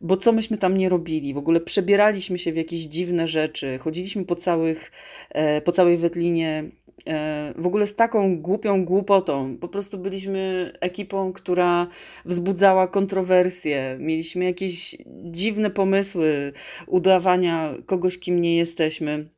bo 0.00 0.16
co 0.16 0.32
myśmy 0.32 0.58
tam 0.58 0.76
nie 0.76 0.88
robili? 0.88 1.34
W 1.34 1.38
ogóle 1.38 1.61
przebieraliśmy 1.61 2.38
się 2.38 2.52
w 2.52 2.56
jakieś 2.56 2.80
dziwne 2.80 3.28
rzeczy, 3.28 3.78
chodziliśmy 3.78 4.25
po, 4.25 4.37
całych, 4.37 4.92
e, 5.30 5.61
po 5.61 5.72
całej 5.72 5.99
Wetlinie 5.99 6.64
e, 7.06 7.54
w 7.56 7.66
ogóle 7.66 7.87
z 7.87 7.94
taką 7.94 8.40
głupią 8.40 8.84
głupotą. 8.84 9.56
Po 9.61 9.68
prostu 9.68 9.99
byliśmy 9.99 10.72
ekipą, 10.80 11.32
która 11.32 11.87
wzbudzała 12.25 12.88
kontrowersje. 12.88 13.96
Mieliśmy 14.00 14.44
jakieś 14.44 14.96
dziwne 15.25 15.70
pomysły 15.70 16.52
udawania 16.87 17.75
kogoś, 17.87 18.18
kim 18.18 18.40
nie 18.40 18.56
jesteśmy. 18.56 19.28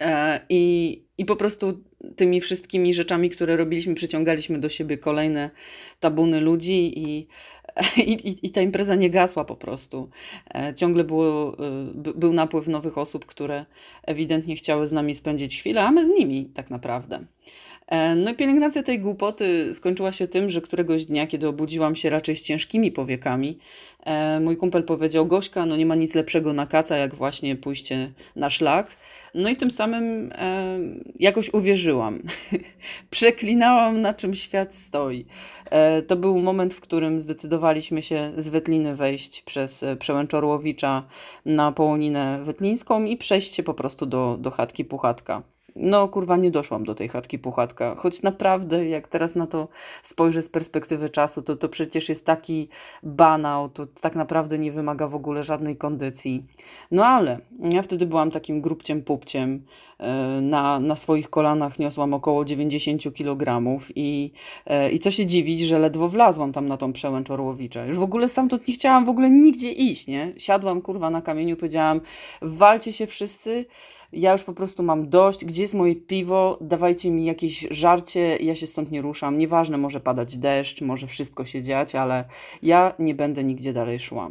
E, 0.00 0.40
I, 0.48 1.04
I 1.18 1.24
po 1.24 1.36
prostu 1.36 1.84
tymi 2.16 2.40
wszystkimi 2.40 2.94
rzeczami, 2.94 3.30
które 3.30 3.56
robiliśmy, 3.56 3.94
przyciągaliśmy 3.94 4.58
do 4.58 4.68
siebie 4.68 4.98
kolejne 4.98 5.50
tabuny 6.00 6.40
ludzi 6.40 6.92
i 6.96 7.26
I, 7.96 8.46
i, 8.46 8.50
ta 8.50 8.60
impreza 8.60 8.94
nie 8.94 9.10
gasła 9.10 9.44
po 9.44 9.56
prostu. 9.56 10.08
E, 10.54 10.74
ciągle 10.74 11.04
było, 11.04 11.56
by, 11.94 12.14
był 12.14 12.32
napływ 12.32 12.68
nowych 12.68 12.98
osób, 12.98 13.26
które 13.26 13.64
ewidentnie 14.02 14.56
chciały 14.56 14.86
z 14.86 14.92
nami 14.92 15.14
spędzić 15.14 15.58
chwilę, 15.58 15.82
a 15.82 15.90
my 15.90 16.04
z 16.04 16.08
nimi 16.08 16.50
tak 16.54 16.70
naprawdę. 16.70 17.24
E, 17.86 18.14
no 18.14 18.30
i 18.30 18.34
pielęgnacja 18.34 18.82
tej 18.82 19.00
głupoty 19.00 19.74
skończyła 19.74 20.12
się 20.12 20.28
tym, 20.28 20.50
że 20.50 20.60
któregoś 20.60 21.04
dnia, 21.04 21.26
kiedy 21.26 21.48
obudziłam 21.48 21.96
się 21.96 22.10
raczej 22.10 22.36
z 22.36 22.42
ciężkimi 22.42 22.92
powiekami, 22.92 23.58
e, 24.04 24.40
mój 24.40 24.56
kumpel 24.56 24.82
powiedział: 24.82 25.26
Gośka, 25.26 25.66
no 25.66 25.76
nie 25.76 25.86
ma 25.86 25.94
nic 25.94 26.14
lepszego 26.14 26.52
na 26.52 26.66
kaca, 26.66 26.96
jak 26.96 27.14
właśnie 27.14 27.56
pójście 27.56 28.12
na 28.36 28.50
szlak. 28.50 28.96
No 29.34 29.48
i 29.48 29.56
tym 29.56 29.70
samym 29.70 30.32
e, 30.32 30.78
jakoś 31.18 31.54
uwierzyłam. 31.54 32.22
Przeklinałam, 33.10 34.00
na 34.00 34.14
czym 34.14 34.34
świat 34.34 34.74
stoi. 34.74 35.26
E, 35.64 36.02
to 36.02 36.16
był 36.16 36.38
moment, 36.38 36.74
w 36.74 36.80
którym 36.80 37.20
zdecydowaliśmy 37.20 38.02
się 38.02 38.32
z 38.36 38.48
Wetliny 38.48 38.96
wejść 38.96 39.42
przez 39.42 39.84
Przełęcz 39.98 40.34
Orłowicza 40.34 41.06
na 41.44 41.72
Połoninę 41.72 42.40
Wetlińską 42.42 43.04
i 43.04 43.16
przejść 43.16 43.54
się 43.54 43.62
po 43.62 43.74
prostu 43.74 44.06
do, 44.06 44.36
do 44.40 44.50
chatki 44.50 44.84
Puchatka. 44.84 45.51
No, 45.76 46.08
kurwa, 46.08 46.36
nie 46.36 46.50
doszłam 46.50 46.84
do 46.84 46.94
tej 46.94 47.08
chatki 47.08 47.38
puchatka. 47.38 47.94
Choć 47.94 48.22
naprawdę, 48.22 48.88
jak 48.88 49.08
teraz 49.08 49.34
na 49.34 49.46
to 49.46 49.68
spojrzę 50.02 50.42
z 50.42 50.48
perspektywy 50.48 51.10
czasu, 51.10 51.42
to 51.42 51.56
to 51.56 51.68
przecież 51.68 52.08
jest 52.08 52.26
taki 52.26 52.68
banał, 53.02 53.68
to 53.68 53.86
tak 53.86 54.16
naprawdę 54.16 54.58
nie 54.58 54.72
wymaga 54.72 55.08
w 55.08 55.14
ogóle 55.14 55.42
żadnej 55.42 55.76
kondycji. 55.76 56.44
No 56.90 57.06
ale 57.06 57.38
ja 57.72 57.82
wtedy 57.82 58.06
byłam 58.06 58.30
takim 58.30 58.60
grubciem 58.60 59.02
pupciem. 59.02 59.64
E, 59.98 60.40
na, 60.40 60.80
na 60.80 60.96
swoich 60.96 61.30
kolanach 61.30 61.78
niosłam 61.78 62.14
około 62.14 62.44
90 62.44 63.02
kg 63.14 63.62
i, 63.94 64.32
e, 64.66 64.90
i 64.90 64.98
co 64.98 65.10
się 65.10 65.26
dziwić, 65.26 65.60
że 65.60 65.78
ledwo 65.78 66.08
wlazłam 66.08 66.52
tam 66.52 66.68
na 66.68 66.76
tą 66.76 66.92
przełęcz 66.92 67.30
Orłowicza. 67.30 67.84
Już 67.84 67.96
w 67.96 68.02
ogóle 68.02 68.28
stamtąd 68.28 68.68
nie 68.68 68.74
chciałam 68.74 69.04
w 69.04 69.08
ogóle 69.08 69.30
nigdzie 69.30 69.72
iść, 69.72 70.06
nie? 70.06 70.32
Siadłam, 70.38 70.82
kurwa, 70.82 71.10
na 71.10 71.22
kamieniu, 71.22 71.56
powiedziałam, 71.56 72.00
walcie 72.42 72.92
się 72.92 73.06
wszyscy, 73.06 73.64
ja 74.12 74.32
już 74.32 74.44
po 74.44 74.52
prostu 74.52 74.82
mam 74.82 75.08
dość, 75.08 75.44
gdzie 75.44 75.62
jest 75.62 75.74
moje 75.74 75.96
piwo, 75.96 76.58
dawajcie 76.60 77.10
mi 77.10 77.24
jakieś 77.24 77.66
żarcie, 77.70 78.36
ja 78.40 78.54
się 78.54 78.66
stąd 78.66 78.90
nie 78.90 79.02
ruszam. 79.02 79.38
Nieważne, 79.38 79.78
może 79.78 80.00
padać 80.00 80.36
deszcz, 80.36 80.80
może 80.80 81.06
wszystko 81.06 81.44
się 81.44 81.62
dziać, 81.62 81.94
ale 81.94 82.24
ja 82.62 82.94
nie 82.98 83.14
będę 83.14 83.44
nigdzie 83.44 83.72
dalej 83.72 83.98
szła. 83.98 84.30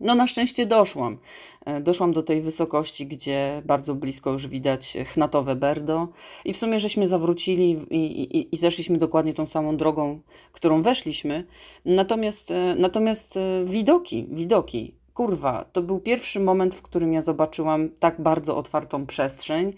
No 0.00 0.14
na 0.14 0.26
szczęście 0.26 0.66
doszłam. 0.66 1.18
E, 1.66 1.80
doszłam 1.80 2.12
do 2.12 2.22
tej 2.22 2.40
wysokości, 2.40 3.06
gdzie 3.06 3.62
bardzo 3.64 3.94
blisko 3.94 4.30
już 4.30 4.46
widać 4.46 4.96
chnatowe 5.06 5.56
Berdo 5.56 6.08
i 6.44 6.52
w 6.52 6.56
sumie 6.56 6.80
żeśmy 6.80 7.06
zawrócili 7.06 7.70
i, 7.90 8.22
i, 8.22 8.54
i 8.54 8.58
zeszliśmy 8.58 8.98
dokładnie 8.98 9.34
tą 9.34 9.46
samą 9.46 9.76
drogą, 9.76 10.20
którą 10.52 10.82
weszliśmy. 10.82 11.46
Natomiast, 11.84 12.50
e, 12.50 12.74
natomiast 12.78 13.36
e, 13.36 13.64
widoki, 13.64 14.26
widoki 14.30 14.97
kurwa, 15.18 15.64
to 15.72 15.82
był 15.82 16.00
pierwszy 16.00 16.40
moment, 16.40 16.74
w 16.74 16.82
którym 16.82 17.12
ja 17.12 17.22
zobaczyłam 17.22 17.88
tak 17.98 18.20
bardzo 18.20 18.56
otwartą 18.56 19.06
przestrzeń, 19.06 19.74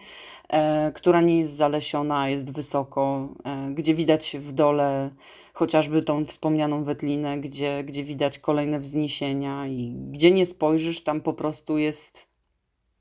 e, 0.48 0.92
która 0.92 1.20
nie 1.20 1.38
jest 1.38 1.56
zalesiona, 1.56 2.28
jest 2.28 2.52
wysoko, 2.52 3.28
e, 3.44 3.70
gdzie 3.70 3.94
widać 3.94 4.36
w 4.40 4.52
dole 4.52 5.10
chociażby 5.52 6.02
tą 6.02 6.24
wspomnianą 6.24 6.84
wetlinę, 6.84 7.38
gdzie, 7.38 7.84
gdzie 7.84 8.04
widać 8.04 8.38
kolejne 8.38 8.78
wzniesienia 8.78 9.66
i 9.66 9.94
gdzie 10.10 10.30
nie 10.30 10.46
spojrzysz, 10.46 11.02
tam 11.02 11.20
po 11.20 11.32
prostu 11.32 11.78
jest, 11.78 12.28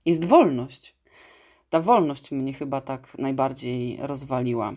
jest 0.05 0.25
wolność. 0.25 0.95
Ta 1.69 1.79
wolność 1.79 2.31
mnie 2.31 2.53
chyba 2.53 2.81
tak 2.81 3.17
najbardziej 3.17 3.97
rozwaliła. 4.01 4.73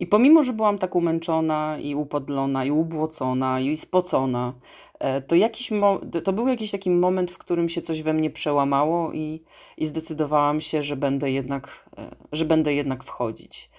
I 0.00 0.06
pomimo, 0.06 0.42
że 0.42 0.52
byłam 0.52 0.78
tak 0.78 0.96
umęczona 0.96 1.78
i 1.78 1.94
upodlona, 1.94 2.64
i 2.64 2.70
ubłocona, 2.70 3.60
i 3.60 3.76
spocona, 3.76 4.54
to, 5.26 5.34
jakiś 5.34 5.70
to 6.24 6.32
był 6.32 6.48
jakiś 6.48 6.70
taki 6.70 6.90
moment, 6.90 7.30
w 7.30 7.38
którym 7.38 7.68
się 7.68 7.82
coś 7.82 8.02
we 8.02 8.12
mnie 8.12 8.30
przełamało 8.30 9.12
i, 9.12 9.42
i 9.76 9.86
zdecydowałam 9.86 10.60
się, 10.60 10.82
że 10.82 10.96
będę, 10.96 11.30
jednak, 11.30 11.90
e, 11.98 12.16
że 12.32 12.44
będę 12.44 12.74
jednak 12.74 13.04
wchodzić. 13.04 13.70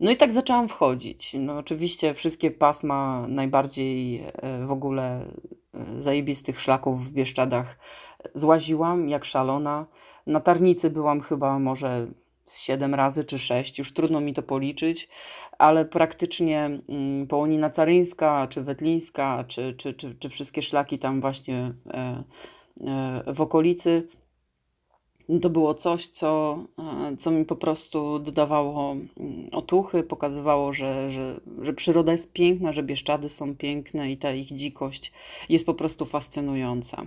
No 0.00 0.10
i 0.10 0.16
tak 0.16 0.32
zaczęłam 0.32 0.68
wchodzić. 0.68 1.36
No 1.38 1.58
oczywiście 1.58 2.14
wszystkie 2.14 2.50
pasma 2.50 3.26
najbardziej 3.28 4.22
e, 4.24 4.66
w 4.66 4.72
ogóle 4.72 5.26
zajebistych 5.98 6.60
szlaków 6.60 7.06
w 7.06 7.12
Bieszczadach 7.12 7.78
złaziłam 8.34 9.08
jak 9.08 9.24
szalona. 9.24 9.86
Na 10.26 10.40
Tarnicy 10.40 10.90
byłam 10.90 11.20
chyba 11.20 11.58
może 11.58 12.06
z 12.44 12.60
7 12.60 12.94
razy 12.94 13.24
czy 13.24 13.38
6, 13.38 13.78
już 13.78 13.92
trudno 13.92 14.20
mi 14.20 14.34
to 14.34 14.42
policzyć, 14.42 15.08
ale 15.64 15.84
praktycznie 15.84 16.70
mm, 16.88 17.26
Połonina 17.26 17.70
Caryńska, 17.70 18.46
czy 18.50 18.62
Wetlińska, 18.62 19.44
czy, 19.48 19.74
czy, 19.74 19.94
czy, 19.94 20.14
czy 20.14 20.28
wszystkie 20.28 20.62
szlaki 20.62 20.98
tam 20.98 21.20
właśnie 21.20 21.72
e, 21.86 22.24
e, 22.80 23.34
w 23.34 23.40
okolicy, 23.40 24.08
to 25.42 25.50
było 25.50 25.74
coś, 25.74 26.06
co, 26.06 26.58
e, 27.12 27.16
co 27.16 27.30
mi 27.30 27.44
po 27.44 27.56
prostu 27.56 28.18
dodawało 28.18 28.92
mm, 28.92 29.48
otuchy, 29.52 30.02
pokazywało, 30.02 30.72
że, 30.72 31.10
że, 31.10 31.40
że 31.62 31.72
przyroda 31.72 32.12
jest 32.12 32.32
piękna, 32.32 32.72
że 32.72 32.82
Bieszczady 32.82 33.28
są 33.28 33.56
piękne 33.56 34.10
i 34.12 34.16
ta 34.16 34.32
ich 34.32 34.46
dzikość 34.46 35.12
jest 35.48 35.66
po 35.66 35.74
prostu 35.74 36.06
fascynująca. 36.06 37.06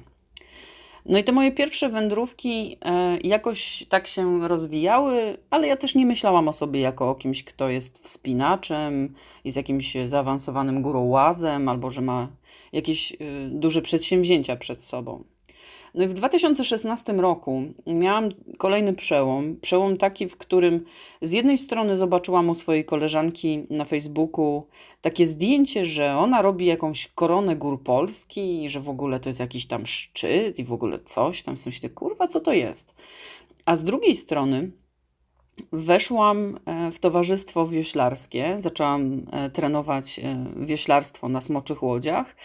No 1.06 1.18
i 1.18 1.24
te 1.24 1.32
moje 1.32 1.52
pierwsze 1.52 1.90
wędrówki 1.90 2.78
e, 2.82 3.18
jakoś 3.18 3.86
tak 3.90 4.08
się 4.08 4.48
rozwijały, 4.48 5.38
ale 5.50 5.68
ja 5.68 5.78
też 5.78 5.96
nie 5.96 6.06
myślałam 6.06 6.48
o 6.48 6.54
sobie 6.54 6.80
jako 6.80 7.10
o 7.10 7.16
kimś, 7.16 7.44
kto 7.44 7.70
jest 7.70 8.04
wspinaczem, 8.04 9.14
jest 9.44 9.58
jakimś 9.58 9.98
zaawansowanym 10.06 10.82
górołazem 10.82 11.70
albo 11.70 11.92
że 11.92 12.02
ma 12.02 12.28
jakieś 12.74 13.12
e, 13.12 13.16
duże 13.50 13.82
przedsięwzięcia 13.82 14.56
przed 14.56 14.84
sobą. 14.84 15.24
No 15.98 16.04
i 16.04 16.08
w 16.08 16.14
2016 16.14 17.14
roku 17.14 17.64
miałam 17.88 18.30
kolejny 18.58 18.94
przełom. 18.94 19.56
Przełom 19.62 19.98
taki, 19.98 20.30
w 20.30 20.38
którym 20.38 20.86
z 21.22 21.32
jednej 21.32 21.58
strony 21.58 21.98
zobaczyłam 21.98 22.50
u 22.50 22.56
swojej 22.56 22.86
koleżanki 22.86 23.68
na 23.70 23.86
Facebooku 23.86 24.68
takie 25.02 25.28
zdjęcie, 25.28 25.86
że 25.86 26.18
ona 26.18 26.42
robi 26.42 26.66
jakąś 26.66 27.08
koronę 27.08 27.56
gór 27.56 27.84
Polski 27.84 28.64
i 28.64 28.70
że 28.70 28.80
w 28.80 28.90
ogóle 28.90 29.20
to 29.20 29.30
jest 29.30 29.40
jakiś 29.40 29.68
tam 29.68 29.86
szczyt 29.86 30.60
i 30.60 30.64
w 30.64 30.74
ogóle 30.74 31.00
coś 31.06 31.44
tam. 31.44 31.56
Myślę, 31.66 31.90
kurwa, 31.90 32.28
co 32.28 32.40
to 32.40 32.54
jest? 32.54 32.96
A 33.66 33.76
z 33.76 33.84
drugiej 33.84 34.16
strony 34.16 34.72
weszłam 35.72 36.60
e, 36.66 36.92
w 36.92 37.00
towarzystwo 37.00 37.68
wioślarskie, 37.68 38.56
zaczęłam 38.60 39.26
e, 39.32 39.50
trenować 39.50 40.20
e, 40.20 40.46
wioślarstwo 40.56 41.30
na 41.30 41.42
smoczych 41.42 41.84
łodziach 41.84 42.36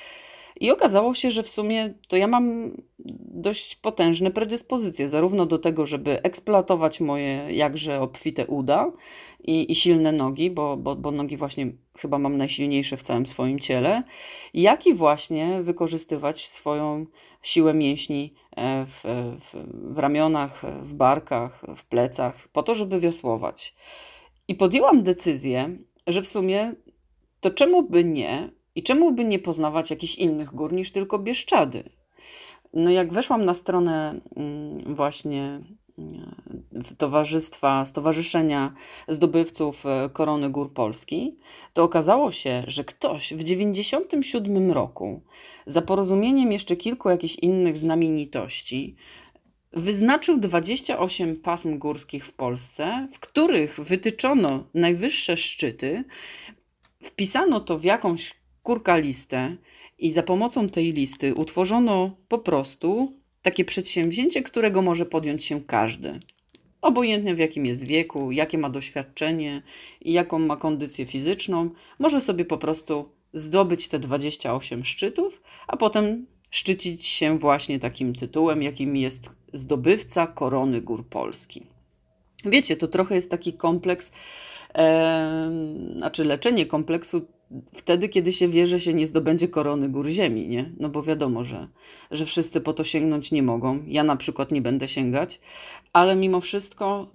i 0.63 0.71
okazało 0.71 1.15
się, 1.15 1.31
że 1.31 1.43
w 1.43 1.51
sumie 1.51 1.95
to 2.09 2.17
ja 2.17 2.27
mam 2.27 2.77
dość 3.35 3.77
potężne 3.77 4.31
predyspozycje, 4.31 5.09
zarówno 5.09 5.47
do 5.47 5.59
tego, 5.59 5.87
żeby 5.87 6.23
eksploatować 6.23 7.01
moje 7.01 7.47
jakże 7.51 8.01
obfite 8.01 8.47
uda 8.47 8.93
i, 9.45 9.73
i 9.73 9.75
silne 9.75 10.13
nogi, 10.13 10.51
bo, 10.51 10.77
bo, 10.77 10.97
bo 10.97 11.11
nogi 11.11 11.37
właśnie 11.37 11.73
chyba 11.99 12.19
mam 12.19 12.37
najsilniejsze 12.37 12.97
w 12.97 13.03
całym 13.03 13.27
swoim 13.27 13.61
ciele, 13.61 14.03
jak 14.55 14.87
i 14.87 14.95
właśnie 14.95 15.63
wykorzystywać 15.63 16.47
swoją 16.47 17.07
siłę 17.43 17.75
mięśni 17.75 18.35
e, 18.57 18.87
w, 18.87 19.03
w, 19.41 19.55
w 19.95 19.99
ramionach, 19.99 20.63
w 20.83 20.95
barkach, 20.95 21.63
w 21.77 21.85
plecach, 21.85 22.49
po 22.49 22.63
to, 22.63 22.75
żeby 22.75 23.01
wiosłować. 23.01 23.75
I 24.49 24.55
podjęłam 24.55 25.03
decyzję, 25.03 25.79
że 26.07 26.23
w 26.23 26.29
sumie 26.29 26.75
to 27.41 27.51
czemu 27.51 27.83
by 27.83 28.05
nie 28.05 28.62
i 28.75 28.83
czemu 28.83 29.13
by 29.13 29.25
nie 29.25 29.39
poznawać 29.39 29.91
jakichś 29.91 30.15
innych 30.15 30.55
gór 30.55 30.73
niż 30.73 30.93
tylko 30.93 31.19
Bieszczady? 31.19 31.85
No 32.75 32.91
jak 32.91 33.13
weszłam 33.13 33.45
na 33.45 33.55
stronę 33.55 34.21
mm, 34.37 34.95
właśnie 34.95 35.61
mm, 35.99 36.35
towarzystwa, 36.99 37.85
Stowarzyszenia 37.85 38.75
Zdobywców 39.09 39.87
e, 39.87 40.11
Korony 40.13 40.51
Gór 40.51 40.73
Polski, 40.73 41.37
to 41.73 41.83
okazało 41.83 42.33
się, 42.33 42.65
że 42.67 42.85
ktoś 42.85 43.35
w 43.35 43.45
97 43.45 44.73
roku 44.73 45.23
za 45.67 45.83
porozumieniem 45.83 46.53
jeszcze 46.53 46.77
kilku 46.77 47.11
jakichś 47.11 47.37
innych 47.37 47.79
znamienitości 47.79 48.97
wyznaczył 49.73 50.39
28 50.39 51.37
pasm 51.37 51.79
górskich 51.79 52.27
w 52.27 52.33
Polsce, 52.33 53.09
w 53.13 53.19
których 53.19 53.81
wytyczono 53.81 54.65
najwyższe 54.75 55.37
szczyty, 55.37 56.05
wpisano 57.03 57.61
to 57.61 57.79
w 57.79 57.85
jakąś 57.85 58.42
kurka 58.63 58.97
listę 58.97 59.57
i 59.99 60.13
za 60.13 60.23
pomocą 60.23 60.69
tej 60.69 60.93
listy 60.93 61.35
utworzono 61.35 62.17
po 62.29 62.39
prostu 62.39 63.13
takie 63.43 63.65
przedsięwzięcie, 63.65 64.43
którego 64.43 64.83
może 64.83 65.07
podjąć 65.07 65.45
się 65.45 65.61
każdy. 65.61 66.21
Obojętnie 66.81 67.35
w 67.35 67.39
jakim 67.39 67.67
jest 67.67 67.87
wieku, 67.87 68.33
jakie 68.33 68.59
ma 68.59 68.71
doświadczenie 68.71 69.63
i 70.01 70.13
jaką 70.13 70.39
ma 70.39 70.57
kondycję 70.57 71.07
fizyczną, 71.07 71.71
może 71.99 72.21
sobie 72.21 72.45
po 72.45 72.59
prostu 72.59 73.09
zdobyć 73.33 73.89
te 73.89 73.99
28 73.99 74.85
szczytów, 74.85 75.43
a 75.67 75.77
potem 75.77 76.27
szczycić 76.51 77.07
się 77.07 77.39
właśnie 77.39 77.79
takim 77.79 78.15
tytułem, 78.15 78.63
jakim 78.63 78.97
jest 78.97 79.31
zdobywca 79.53 80.27
korony 80.27 80.81
gór 80.81 81.07
Polski. 81.07 81.67
Wiecie, 82.45 82.77
to 82.77 82.89
trochę 82.89 83.15
jest 83.15 83.31
taki 83.31 83.53
kompleks, 83.53 84.13
e, 84.75 85.51
znaczy 85.97 86.25
leczenie 86.25 86.67
kompleksu 86.67 87.27
wtedy, 87.75 88.09
kiedy 88.09 88.33
się 88.33 88.49
wie, 88.49 88.67
że 88.67 88.81
się 88.81 88.95
nie 88.95 89.07
zdobędzie 89.07 89.49
korony 89.49 89.89
gór 89.89 90.09
ziemi, 90.09 90.49
nie? 90.49 90.71
No 90.81 90.89
bo 90.89 91.03
wiadomo, 91.03 91.45
że, 91.45 91.69
że 92.11 92.27
wszyscy 92.27 92.61
po 92.61 92.73
to 92.73 92.85
sięgnąć 92.85 93.33
nie 93.33 93.43
mogą. 93.43 93.83
Ja 93.87 94.05
na 94.05 94.17
przykład 94.17 94.53
nie 94.53 94.63
będę 94.63 94.89
sięgać, 94.89 95.41
ale 95.93 96.17
mimo 96.17 96.41
wszystko 96.41 97.07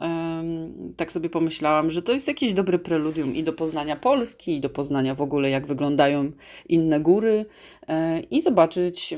tak 0.98 1.12
sobie 1.12 1.30
pomyślałam, 1.30 1.92
że 1.92 2.02
to 2.02 2.12
jest 2.12 2.28
jakieś 2.28 2.54
dobre 2.54 2.80
preludium 2.80 3.36
i 3.36 3.44
do 3.44 3.54
poznania 3.54 3.96
Polski, 3.96 4.56
i 4.56 4.62
do 4.62 4.70
poznania 4.70 5.16
w 5.16 5.22
ogóle, 5.22 5.50
jak 5.50 5.68
wyglądają 5.68 6.32
inne 6.70 7.00
góry 7.00 7.46
e, 7.88 8.20
i 8.20 8.42
zobaczyć, 8.42 9.16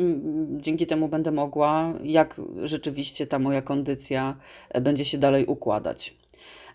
dzięki 0.58 0.88
temu 0.88 1.08
będę 1.08 1.32
mogła, 1.32 1.94
jak 2.04 2.42
rzeczywiście 2.64 3.28
ta 3.28 3.40
moja 3.40 3.62
kondycja 3.62 4.38
e, 4.70 4.82
będzie 4.82 5.06
się 5.06 5.18
dalej 5.18 5.46
układać. 5.46 6.16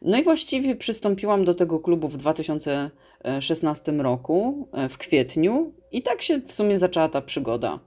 No 0.03 0.19
i 0.19 0.25
właściwie 0.25 0.77
przystąpiłam 0.77 1.45
do 1.45 1.55
tego 1.55 1.81
klubu 1.81 2.09
w 2.09 2.17
2016 3.25 3.93
roku, 4.03 4.69
e, 4.73 4.89
w 4.89 4.99
kwietniu, 4.99 5.73
i 5.93 6.03
tak 6.03 6.23
się 6.23 6.41
w 6.41 6.53
sumie 6.53 6.79
zaczęła 6.79 7.09
ta 7.09 7.21
przygoda. 7.21 7.81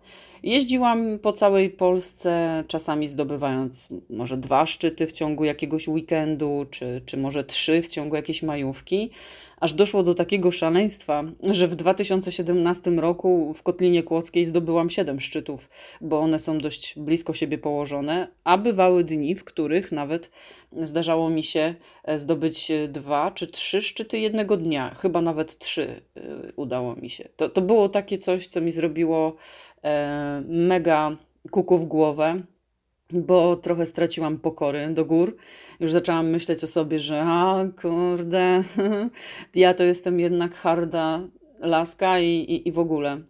Jeździłam 0.44 1.20
po 1.20 1.34
całej 1.34 1.70
Polsce, 1.70 2.64
czasami 2.68 3.08
zdobywając 3.08 3.90
może 4.10 4.38
dwa 4.38 4.66
szczyty 4.66 5.08
w 5.08 5.12
ciągu 5.12 5.44
jakiegoś 5.46 5.88
weekendu, 5.88 6.66
czy, 6.72 7.02
czy 7.06 7.18
może 7.18 7.44
trzy 7.44 7.82
w 7.82 7.88
ciągu 7.88 8.16
jakiejś 8.16 8.44
majówki, 8.44 9.12
aż 9.60 9.74
doszło 9.74 10.04
do 10.04 10.14
takiego 10.16 10.52
szaleństwa, 10.52 11.24
że 11.52 11.68
w 11.68 11.76
2017 11.76 12.92
roku 12.92 13.54
w 13.54 13.64
Kotlinie 13.64 14.04
Kłodzkiej 14.04 14.46
zdobyłam 14.46 14.90
siedem 14.90 15.20
szczytów, 15.20 15.70
bo 16.02 16.20
one 16.20 16.40
są 16.40 16.58
dość 16.58 17.00
blisko 17.00 17.34
siebie 17.34 17.58
położone, 17.58 18.28
a 18.44 18.58
bywały 18.58 19.04
dni, 19.04 19.36
w 19.36 19.44
których 19.44 19.92
nawet 19.92 20.32
zdarzało 20.72 21.30
mi 21.30 21.44
się 21.44 21.76
e, 22.04 22.20
zdobyć 22.20 22.72
dwa 22.90 23.32
czy 23.32 23.48
trzy 23.48 23.82
szczyty 23.82 24.20
jednego 24.20 24.58
dnia, 24.58 24.96
chyba 24.96 25.22
nawet 25.22 25.58
trzy 25.58 26.02
e, 26.16 26.22
udało 26.56 26.96
mi 26.96 27.10
się. 27.10 27.30
To, 27.36 27.50
to 27.50 27.62
było 27.62 27.90
takie 27.90 28.18
coś, 28.18 28.48
co 28.48 28.62
mi 28.62 28.72
zrobiło 28.72 29.36
mega 30.48 31.18
kuku 31.52 31.78
w 31.78 31.86
głowę, 31.86 32.42
bo 33.12 33.56
trochę 33.56 33.86
straciłam 33.86 34.38
pokory 34.38 34.90
do 34.94 35.06
gór. 35.06 35.38
Już 35.80 35.92
zaczęłam 35.92 36.30
myśleć 36.30 36.64
o 36.64 36.68
sobie, 36.68 37.00
że 37.00 37.24
a 37.26 37.66
kurde, 37.82 38.64
ja 39.56 39.74
to 39.74 39.84
jestem 39.84 40.20
jednak 40.20 40.56
harda 40.56 41.22
laska 41.60 42.20
i, 42.20 42.30
i, 42.30 42.68
i 42.68 42.72
w 42.72 42.80
ogóle. 42.80 43.22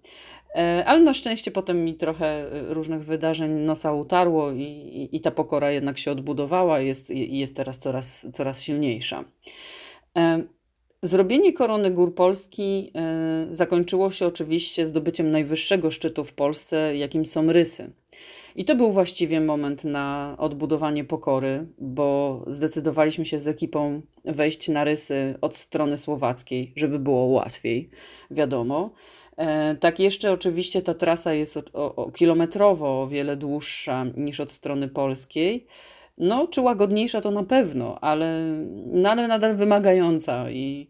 E, 0.56 0.86
ale 0.86 1.02
na 1.02 1.14
szczęście 1.14 1.52
potem 1.52 1.86
mi 1.86 1.96
trochę 1.96 2.46
różnych 2.70 3.06
wydarzeń 3.06 3.52
nosa 3.52 3.94
utarło 3.94 4.52
i, 4.52 4.62
i, 4.62 5.16
i 5.16 5.22
ta 5.22 5.32
pokora 5.32 5.72
jednak 5.72 5.98
się 5.98 6.12
odbudowała 6.12 6.82
i 6.82 6.88
jest, 6.88 7.10
jest 7.10 7.56
teraz 7.56 7.80
coraz, 7.80 8.28
coraz 8.34 8.62
silniejsza. 8.62 9.24
Zrobienie 11.08 11.54
korony 11.54 11.92
gór 11.92 12.16
Polski 12.16 12.92
y, 13.52 13.56
zakończyło 13.56 14.12
się 14.12 14.28
oczywiście 14.28 14.86
zdobyciem 14.86 15.32
najwyższego 15.32 15.92
szczytu 15.92 16.24
w 16.24 16.34
Polsce, 16.34 16.98
jakim 16.98 17.26
są 17.26 17.52
Rysy. 17.52 17.92
I 18.56 18.66
to 18.66 18.76
był 18.76 18.92
właściwie 18.92 19.42
moment 19.42 19.84
na 19.84 20.36
odbudowanie 20.40 21.04
pokory, 21.04 21.68
bo 21.78 22.42
zdecydowaliśmy 22.48 23.26
się 23.26 23.40
z 23.40 23.48
ekipą 23.48 24.02
wejść 24.26 24.70
na 24.70 24.84
Rysy 24.84 25.36
od 25.42 25.58
strony 25.58 25.98
słowackiej, 25.98 26.74
żeby 26.76 27.00
było 27.00 27.26
łatwiej, 27.26 27.90
wiadomo. 28.32 28.90
E, 29.38 29.76
tak, 29.76 30.00
jeszcze 30.00 30.32
oczywiście 30.32 30.82
ta 30.82 30.94
trasa 30.94 31.34
jest 31.34 31.58
o, 31.58 31.96
o 31.96 32.12
kilometrowo 32.12 33.02
o 33.02 33.08
wiele 33.08 33.36
dłuższa 33.36 34.06
niż 34.18 34.40
od 34.40 34.52
strony 34.52 34.88
polskiej. 34.88 35.68
No, 36.18 36.48
czy 36.48 36.62
łagodniejsza 36.62 37.22
to 37.22 37.32
na 37.32 37.44
pewno, 37.44 38.00
ale, 38.00 38.42
no, 38.86 39.10
ale 39.10 39.28
nadal 39.28 39.56
wymagająca. 39.56 40.52
I 40.52 40.90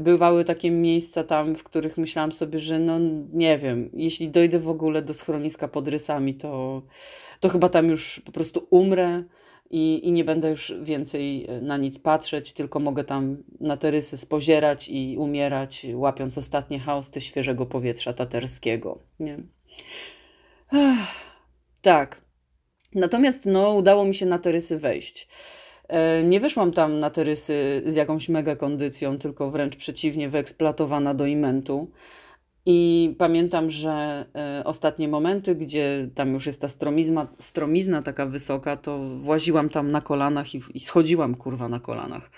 bywały 0.00 0.44
takie 0.44 0.70
miejsca 0.70 1.24
tam, 1.24 1.54
w 1.54 1.64
których 1.64 1.98
myślałam 1.98 2.32
sobie, 2.32 2.58
że 2.58 2.78
no 2.78 2.98
nie 3.32 3.58
wiem, 3.58 3.90
jeśli 3.94 4.28
dojdę 4.28 4.58
w 4.58 4.68
ogóle 4.68 5.02
do 5.02 5.14
schroniska 5.14 5.68
pod 5.68 5.88
rysami, 5.88 6.34
to, 6.34 6.82
to 7.40 7.48
chyba 7.48 7.68
tam 7.68 7.88
już 7.88 8.22
po 8.26 8.32
prostu 8.32 8.66
umrę 8.70 9.22
i, 9.70 10.08
i 10.08 10.12
nie 10.12 10.24
będę 10.24 10.50
już 10.50 10.74
więcej 10.82 11.48
na 11.62 11.76
nic 11.76 11.98
patrzeć, 11.98 12.52
tylko 12.52 12.80
mogę 12.80 13.04
tam 13.04 13.36
na 13.60 13.76
te 13.76 13.90
rysy 13.90 14.16
spozierać 14.16 14.88
i 14.88 15.16
umierać, 15.18 15.86
łapiąc 15.94 16.38
ostatnie 16.38 16.78
hausty 16.78 17.20
świeżego 17.20 17.66
powietrza 17.66 18.12
taterskiego. 18.12 18.98
Nie? 19.20 19.38
Tak. 21.82 22.22
Natomiast 22.94 23.46
no, 23.46 23.74
udało 23.74 24.04
mi 24.04 24.14
się 24.14 24.26
na 24.26 24.38
te 24.38 24.52
rysy 24.52 24.78
wejść. 24.78 25.28
E, 25.88 26.22
nie 26.22 26.40
wyszłam 26.40 26.72
tam 26.72 27.00
na 27.00 27.10
te 27.10 27.24
rysy 27.24 27.82
z 27.86 27.94
jakąś 27.94 28.28
mega 28.28 28.56
kondycją, 28.56 29.18
tylko 29.18 29.50
wręcz 29.50 29.76
przeciwnie, 29.76 30.28
wyeksploatowana 30.28 31.14
do 31.14 31.26
imentu. 31.26 31.90
I 32.66 33.14
pamiętam, 33.18 33.70
że 33.70 34.24
e, 34.34 34.64
ostatnie 34.64 35.08
momenty, 35.08 35.54
gdzie 35.54 36.08
tam 36.14 36.34
już 36.34 36.46
jest 36.46 36.60
ta 36.60 36.68
stromizna, 36.68 37.26
stromizna 37.38 38.02
taka 38.02 38.26
wysoka, 38.26 38.76
to 38.76 38.98
właziłam 38.98 39.68
tam 39.68 39.90
na 39.90 40.00
kolanach 40.00 40.54
i, 40.54 40.62
i 40.74 40.80
schodziłam 40.80 41.34
kurwa 41.34 41.68
na 41.68 41.80
kolanach 41.80 42.30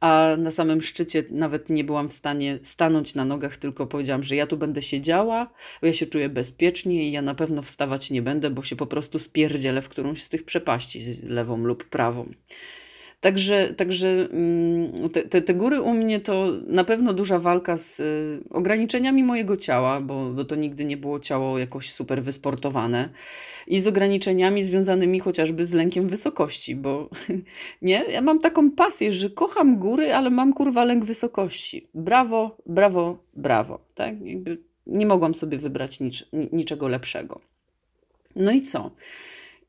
a 0.00 0.36
na 0.38 0.50
samym 0.50 0.82
szczycie 0.82 1.24
nawet 1.30 1.70
nie 1.70 1.84
byłam 1.84 2.08
w 2.08 2.12
stanie 2.12 2.58
stanąć 2.62 3.14
na 3.14 3.24
nogach, 3.24 3.56
tylko 3.56 3.86
powiedziałam, 3.86 4.22
że 4.22 4.36
ja 4.36 4.46
tu 4.46 4.56
będę 4.56 4.82
siedziała, 4.82 5.50
bo 5.80 5.86
ja 5.86 5.92
się 5.92 6.06
czuję 6.06 6.28
bezpiecznie 6.28 7.08
i 7.08 7.12
ja 7.12 7.22
na 7.22 7.34
pewno 7.34 7.62
wstawać 7.62 8.10
nie 8.10 8.22
będę, 8.22 8.50
bo 8.50 8.62
się 8.62 8.76
po 8.76 8.86
prostu 8.86 9.18
spierdzielę 9.18 9.82
w 9.82 9.88
którąś 9.88 10.22
z 10.22 10.28
tych 10.28 10.44
przepaści, 10.44 11.00
lewą 11.22 11.56
lub 11.56 11.84
prawą. 11.84 12.28
Także, 13.20 13.74
także 13.74 14.08
mm, 14.08 15.10
te, 15.30 15.42
te, 15.42 15.54
góry 15.54 15.80
u 15.80 15.94
mnie 15.94 16.20
to 16.20 16.46
na 16.66 16.84
pewno 16.84 17.12
duża 17.12 17.38
walka 17.38 17.76
z 17.76 18.00
y, 18.00 18.40
ograniczeniami 18.50 19.22
mojego 19.22 19.56
ciała, 19.56 20.00
bo, 20.00 20.30
bo 20.30 20.44
to 20.44 20.54
nigdy 20.54 20.84
nie 20.84 20.96
było 20.96 21.20
ciało 21.20 21.58
jakoś 21.58 21.92
super 21.92 22.22
wysportowane 22.22 23.08
i 23.66 23.80
z 23.80 23.86
ograniczeniami 23.86 24.62
związanymi 24.62 25.20
chociażby 25.20 25.66
z 25.66 25.72
lękiem 25.72 26.08
wysokości, 26.08 26.74
bo 26.76 27.08
nie, 27.82 28.04
ja 28.10 28.20
mam 28.20 28.38
taką 28.38 28.70
pasję, 28.70 29.12
że 29.12 29.30
kocham 29.30 29.78
góry, 29.78 30.14
ale 30.14 30.30
mam 30.30 30.52
kurwa 30.52 30.84
lęk 30.84 31.04
wysokości. 31.04 31.86
Brawo, 31.94 32.56
brawo, 32.66 33.24
brawo, 33.34 33.80
tak? 33.94 34.26
Jakby 34.26 34.58
nie 34.86 35.06
mogłam 35.06 35.34
sobie 35.34 35.58
wybrać 35.58 36.00
nic, 36.00 36.24
niczego 36.52 36.88
lepszego. 36.88 37.40
No 38.36 38.52
i 38.52 38.62
co? 38.62 38.90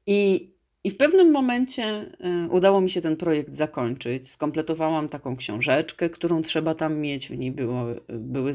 I 0.08 0.50
i 0.84 0.92
w 0.92 0.98
pewnym 0.98 1.32
momencie 1.32 2.12
y, 2.46 2.50
udało 2.50 2.82
mi 2.82 2.90
się 2.90 3.02
ten 3.02 3.18
projekt 3.18 3.56
zakończyć. 3.56 4.30
Skompletowałam 4.30 5.10
taką 5.10 5.38
książeczkę, 5.38 6.10
którą 6.10 6.42
trzeba 6.42 6.76
tam 6.76 6.98
mieć. 6.98 7.30
W 7.30 7.38
niej 7.38 7.52
było, 7.52 7.86
były 8.10 8.52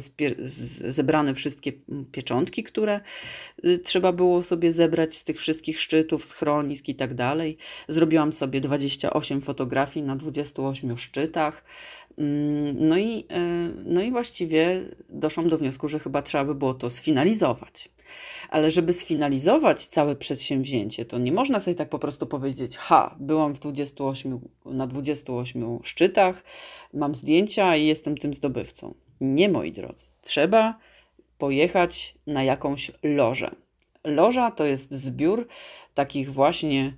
zebrane 0.88 1.34
wszystkie 1.34 1.72
pieczątki, 2.12 2.62
które 2.62 3.00
y, 3.64 3.78
trzeba 3.78 4.12
było 4.12 4.42
sobie 4.42 4.72
zebrać 4.72 5.16
z 5.16 5.24
tych 5.24 5.40
wszystkich 5.40 5.80
szczytów, 5.80 6.24
schronisk 6.24 6.88
i 6.88 6.94
tak 6.94 7.14
dalej. 7.14 7.56
Zrobiłam 7.88 8.32
sobie 8.32 8.60
28 8.60 9.42
fotografii 9.42 10.06
na 10.06 10.16
28 10.16 10.98
szczytach. 10.98 11.64
Mm, 12.18 12.88
no 12.88 12.98
i, 12.98 13.18
y, 13.18 13.24
no 13.84 14.02
i 14.02 14.10
właściwie 14.10 14.80
doszłam 15.08 15.48
do 15.48 15.58
wniosku, 15.58 15.88
że 15.88 15.98
chyba 15.98 16.22
trzeba 16.22 16.44
by 16.44 16.54
było 16.54 16.74
to 16.74 16.90
sfinalizować. 16.90 17.95
Ale 18.50 18.70
żeby 18.70 18.92
sfinalizować 18.92 19.86
całe 19.86 20.16
przedsięwzięcie, 20.16 21.04
to 21.04 21.18
nie 21.18 21.32
można 21.32 21.60
sobie 21.60 21.74
tak 21.74 21.88
po 21.88 21.98
prostu 21.98 22.26
powiedzieć: 22.26 22.76
Ha, 22.76 23.16
byłam 23.20 23.54
w 23.54 23.58
28, 23.58 24.40
na 24.64 24.86
28 24.86 25.78
szczytach, 25.82 26.42
mam 26.94 27.14
zdjęcia 27.14 27.76
i 27.76 27.86
jestem 27.86 28.18
tym 28.18 28.34
zdobywcą. 28.34 28.94
Nie, 29.20 29.48
moi 29.48 29.72
drodzy. 29.72 30.06
Trzeba 30.22 30.78
pojechać 31.38 32.14
na 32.26 32.44
jakąś 32.44 32.90
lożę. 33.02 33.50
Loża 34.04 34.50
to 34.50 34.64
jest 34.64 34.94
zbiór 34.94 35.48
takich 35.94 36.32
właśnie 36.32 36.92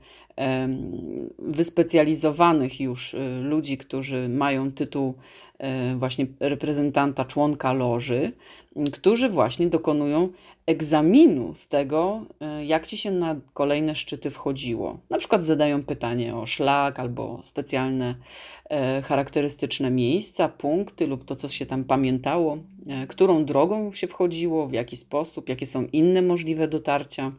wyspecjalizowanych 1.39 2.81
już 2.81 3.15
y, 3.15 3.19
ludzi, 3.43 3.79
którzy 3.79 4.29
mają 4.29 4.73
tytuł 4.73 5.15
właśnie 5.97 6.27
reprezentanta, 6.41 7.25
członka 7.25 7.73
loży, 7.73 8.33
którzy 8.93 9.29
właśnie 9.29 9.67
dokonują 9.67 10.29
egzaminu 10.69 11.55
z 11.55 11.69
tego, 11.69 12.23
e, 12.41 12.65
jak 12.65 12.87
ci 12.87 12.99
się 12.99 13.11
na 13.11 13.37
kolejne 13.55 13.95
szczyty 13.95 14.31
wchodziło. 14.31 14.99
Na 15.11 15.19
przykład 15.19 15.45
zadają 15.45 15.83
pytanie 15.83 16.37
o 16.37 16.47
szlak 16.47 17.01
albo 17.01 17.41
specjalne 17.43 18.15
e, 18.71 19.03
charakterystyczne 19.03 19.91
miejsca, 19.91 20.49
punkty 20.49 21.07
lub 21.07 21.25
to, 21.25 21.37
co 21.37 21.49
się 21.49 21.67
tam 21.67 21.85
pamiętało, 21.85 22.59
e, 22.87 23.07
którą 23.07 23.45
drogą 23.45 23.93
się 23.93 24.07
wchodziło, 24.07 24.67
w 24.67 24.73
jaki 24.73 24.97
sposób, 24.97 25.49
jakie 25.49 25.67
są 25.67 25.87
inne 25.93 26.23
możliwe 26.23 26.69
dotarcia. 26.69 27.33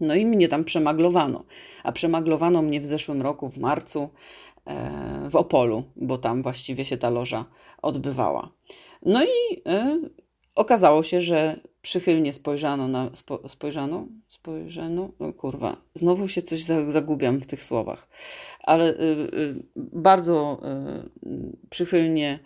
No 0.00 0.14
i 0.14 0.26
mnie 0.26 0.48
tam 0.48 0.64
przemaglowano. 0.64 1.44
A 1.84 1.92
przemaglowano 1.92 2.62
mnie 2.62 2.80
w 2.80 2.86
zeszłym 2.86 3.22
roku, 3.22 3.48
w 3.48 3.58
marcu, 3.58 4.00
e, 4.02 4.08
w 5.30 5.36
Opolu, 5.36 5.84
bo 5.96 6.18
tam 6.18 6.42
właściwie 6.42 6.84
się 6.84 6.96
ta 6.96 7.10
loża 7.10 7.44
odbywała. 7.82 8.50
No 9.02 9.24
i 9.24 9.62
e, 9.66 10.00
okazało 10.54 11.02
się, 11.02 11.22
że 11.22 11.60
przychylnie 11.82 12.32
spojrzano 12.32 12.88
na. 12.88 13.10
Spo, 13.14 13.48
spojrzano? 13.48 14.06
Spojrzano? 14.28 15.08
No 15.20 15.32
kurwa, 15.32 15.76
znowu 15.94 16.28
się 16.28 16.42
coś 16.42 16.62
zagubiam 16.88 17.40
w 17.40 17.46
tych 17.46 17.64
słowach. 17.64 18.08
Ale 18.60 18.90
y, 18.90 18.94
y, 19.34 19.62
bardzo 19.76 20.60
przychylnie 21.70 22.38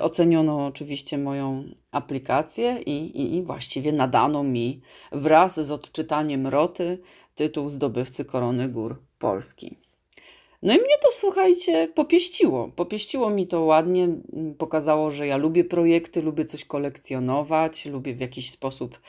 oceniono 0.00 0.66
oczywiście 0.66 1.18
moją 1.18 1.64
aplikację 1.90 2.82
i, 2.86 3.20
i, 3.20 3.36
i 3.36 3.42
właściwie 3.42 3.92
nadano 3.92 4.42
mi 4.42 4.80
wraz 5.12 5.60
z 5.60 5.70
odczytaniem 5.70 6.46
roty 6.46 6.98
tytuł 7.34 7.70
zdobywcy 7.70 8.24
Korony 8.24 8.68
Gór 8.68 9.02
Polski. 9.18 9.83
No 10.64 10.74
i 10.74 10.76
mnie 10.76 10.98
to, 11.02 11.08
słuchajcie, 11.12 11.88
popieściło. 11.94 12.68
Popieściło 12.76 13.30
mi 13.30 13.46
to 13.46 13.60
ładnie, 13.60 14.08
pokazało, 14.58 15.10
że 15.10 15.26
ja 15.26 15.36
lubię 15.36 15.64
projekty, 15.64 16.22
lubię 16.22 16.44
coś 16.44 16.64
kolekcjonować, 16.64 17.86
lubię 17.86 18.14
w 18.14 18.20
jakiś 18.20 18.50
sposób 18.50 19.00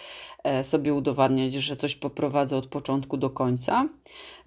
e, 0.43 0.63
sobie 0.63 0.93
udowadniać, 0.93 1.53
że 1.53 1.75
coś 1.75 1.95
poprowadzę 1.95 2.57
od 2.57 2.67
początku 2.67 3.17
do 3.17 3.29
końca. 3.29 3.89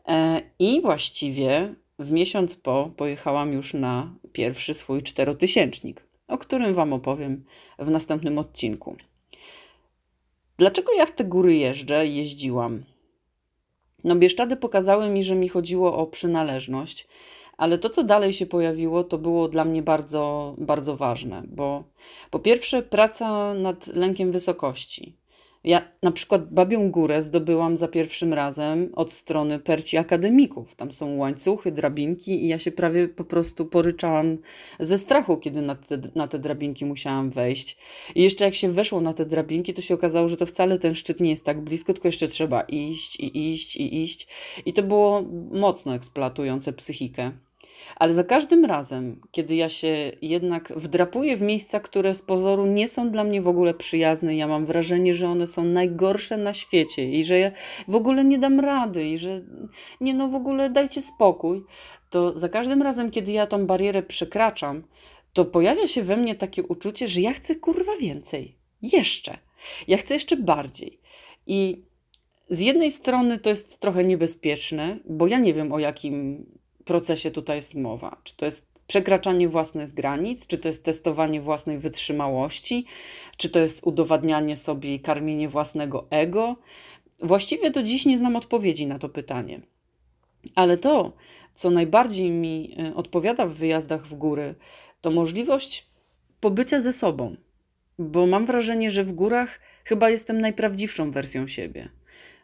E, 0.08 0.42
I 0.58 0.80
właściwie 0.80 1.74
w 1.98 2.12
miesiąc 2.12 2.56
po 2.56 2.90
pojechałam 2.96 3.52
już 3.52 3.74
na 3.74 4.14
pierwszy 4.32 4.74
swój 4.74 5.02
czterotysięcznik, 5.02 6.02
o 6.28 6.38
którym 6.38 6.74
Wam 6.74 6.92
opowiem 6.92 7.44
w 7.78 7.90
następnym 7.90 8.38
odcinku. 8.38 8.96
Dlaczego 10.58 10.92
ja 10.92 11.06
w 11.06 11.12
te 11.12 11.24
góry 11.24 11.56
jeżdżę, 11.56 12.06
jeździłam? 12.06 12.82
No, 14.08 14.16
Bieszczady 14.16 14.56
pokazały 14.56 15.08
mi, 15.08 15.24
że 15.24 15.34
mi 15.34 15.48
chodziło 15.48 15.96
o 15.96 16.06
przynależność, 16.06 17.08
ale 17.56 17.78
to, 17.78 17.90
co 17.90 18.04
dalej 18.04 18.32
się 18.32 18.46
pojawiło, 18.46 19.04
to 19.04 19.18
było 19.18 19.48
dla 19.48 19.64
mnie 19.64 19.82
bardzo, 19.82 20.54
bardzo 20.58 20.96
ważne, 20.96 21.42
bo 21.46 21.84
po 22.30 22.38
pierwsze, 22.38 22.82
praca 22.82 23.54
nad 23.54 23.86
lękiem 23.86 24.32
wysokości. 24.32 25.17
Ja 25.64 25.92
na 26.02 26.12
przykład 26.12 26.52
Babią 26.52 26.90
Górę 26.90 27.22
zdobyłam 27.22 27.76
za 27.76 27.88
pierwszym 27.88 28.32
razem 28.32 28.90
od 28.94 29.12
strony 29.12 29.58
perci 29.58 29.96
akademików. 29.96 30.74
Tam 30.74 30.92
są 30.92 31.16
łańcuchy, 31.16 31.72
drabinki 31.72 32.44
i 32.44 32.48
ja 32.48 32.58
się 32.58 32.72
prawie 32.72 33.08
po 33.08 33.24
prostu 33.24 33.66
poryczałam 33.66 34.38
ze 34.80 34.98
strachu, 34.98 35.36
kiedy 35.36 35.62
na 35.62 35.74
te, 35.74 35.98
na 36.14 36.28
te 36.28 36.38
drabinki 36.38 36.84
musiałam 36.84 37.30
wejść. 37.30 37.78
I 38.14 38.22
jeszcze 38.22 38.44
jak 38.44 38.54
się 38.54 38.72
weszło 38.72 39.00
na 39.00 39.14
te 39.14 39.26
drabinki, 39.26 39.74
to 39.74 39.82
się 39.82 39.94
okazało, 39.94 40.28
że 40.28 40.36
to 40.36 40.46
wcale 40.46 40.78
ten 40.78 40.94
szczyt 40.94 41.20
nie 41.20 41.30
jest 41.30 41.44
tak 41.44 41.60
blisko, 41.60 41.92
tylko 41.92 42.08
jeszcze 42.08 42.28
trzeba 42.28 42.60
iść 42.62 43.20
i 43.20 43.52
iść 43.52 43.76
i 43.76 44.02
iść. 44.02 44.28
I 44.66 44.72
to 44.72 44.82
było 44.82 45.22
mocno 45.50 45.94
eksploatujące 45.94 46.72
psychikę. 46.72 47.32
Ale 47.96 48.14
za 48.14 48.24
każdym 48.24 48.64
razem, 48.64 49.20
kiedy 49.30 49.54
ja 49.54 49.68
się 49.68 50.12
jednak 50.22 50.72
wdrapuję 50.76 51.36
w 51.36 51.42
miejsca, 51.42 51.80
które 51.80 52.14
z 52.14 52.22
pozoru 52.22 52.66
nie 52.66 52.88
są 52.88 53.10
dla 53.10 53.24
mnie 53.24 53.42
w 53.42 53.48
ogóle 53.48 53.74
przyjazne, 53.74 54.36
ja 54.36 54.46
mam 54.46 54.66
wrażenie, 54.66 55.14
że 55.14 55.28
one 55.28 55.46
są 55.46 55.64
najgorsze 55.64 56.36
na 56.36 56.52
świecie 56.52 57.10
i 57.10 57.24
że 57.24 57.38
ja 57.38 57.50
w 57.88 57.94
ogóle 57.94 58.24
nie 58.24 58.38
dam 58.38 58.60
rady 58.60 59.08
i 59.08 59.18
że 59.18 59.42
nie 60.00 60.14
no 60.14 60.28
w 60.28 60.34
ogóle 60.34 60.70
dajcie 60.70 61.02
spokój, 61.02 61.64
to 62.10 62.38
za 62.38 62.48
każdym 62.48 62.82
razem, 62.82 63.10
kiedy 63.10 63.32
ja 63.32 63.46
tą 63.46 63.66
barierę 63.66 64.02
przekraczam, 64.02 64.82
to 65.32 65.44
pojawia 65.44 65.88
się 65.88 66.02
we 66.02 66.16
mnie 66.16 66.34
takie 66.34 66.62
uczucie, 66.62 67.08
że 67.08 67.20
ja 67.20 67.32
chcę 67.32 67.54
kurwa 67.56 67.96
więcej. 68.00 68.56
Jeszcze. 68.82 69.38
Ja 69.88 69.96
chcę 69.96 70.14
jeszcze 70.14 70.36
bardziej. 70.36 71.00
I 71.46 71.82
z 72.50 72.60
jednej 72.60 72.90
strony 72.90 73.38
to 73.38 73.50
jest 73.50 73.78
trochę 73.78 74.04
niebezpieczne, 74.04 74.98
bo 75.04 75.26
ja 75.26 75.38
nie 75.38 75.54
wiem 75.54 75.72
o 75.72 75.78
jakim 75.78 76.46
procesie 76.88 77.30
tutaj 77.30 77.56
jest 77.56 77.74
mowa? 77.74 78.16
Czy 78.24 78.36
to 78.36 78.46
jest 78.46 78.68
przekraczanie 78.86 79.48
własnych 79.48 79.94
granic, 79.94 80.46
czy 80.46 80.58
to 80.58 80.68
jest 80.68 80.84
testowanie 80.84 81.40
własnej 81.40 81.78
wytrzymałości, 81.78 82.86
czy 83.36 83.50
to 83.50 83.60
jest 83.60 83.86
udowadnianie 83.86 84.56
sobie 84.56 84.94
i 84.94 85.00
karmienie 85.00 85.48
własnego 85.48 86.06
ego? 86.10 86.56
Właściwie 87.22 87.70
do 87.70 87.82
dziś 87.82 88.06
nie 88.06 88.18
znam 88.18 88.36
odpowiedzi 88.36 88.86
na 88.86 88.98
to 88.98 89.08
pytanie. 89.08 89.60
Ale 90.54 90.76
to, 90.76 91.12
co 91.54 91.70
najbardziej 91.70 92.30
mi 92.30 92.74
e, 92.78 92.94
odpowiada 92.94 93.46
w 93.46 93.54
wyjazdach 93.54 94.06
w 94.06 94.14
góry, 94.14 94.54
to 95.00 95.10
możliwość 95.10 95.86
pobycia 96.40 96.80
ze 96.80 96.92
sobą, 96.92 97.36
bo 97.98 98.26
mam 98.26 98.46
wrażenie, 98.46 98.90
że 98.90 99.04
w 99.04 99.12
górach 99.12 99.60
chyba 99.84 100.10
jestem 100.10 100.40
najprawdziwszą 100.40 101.10
wersją 101.10 101.48
siebie. 101.48 101.88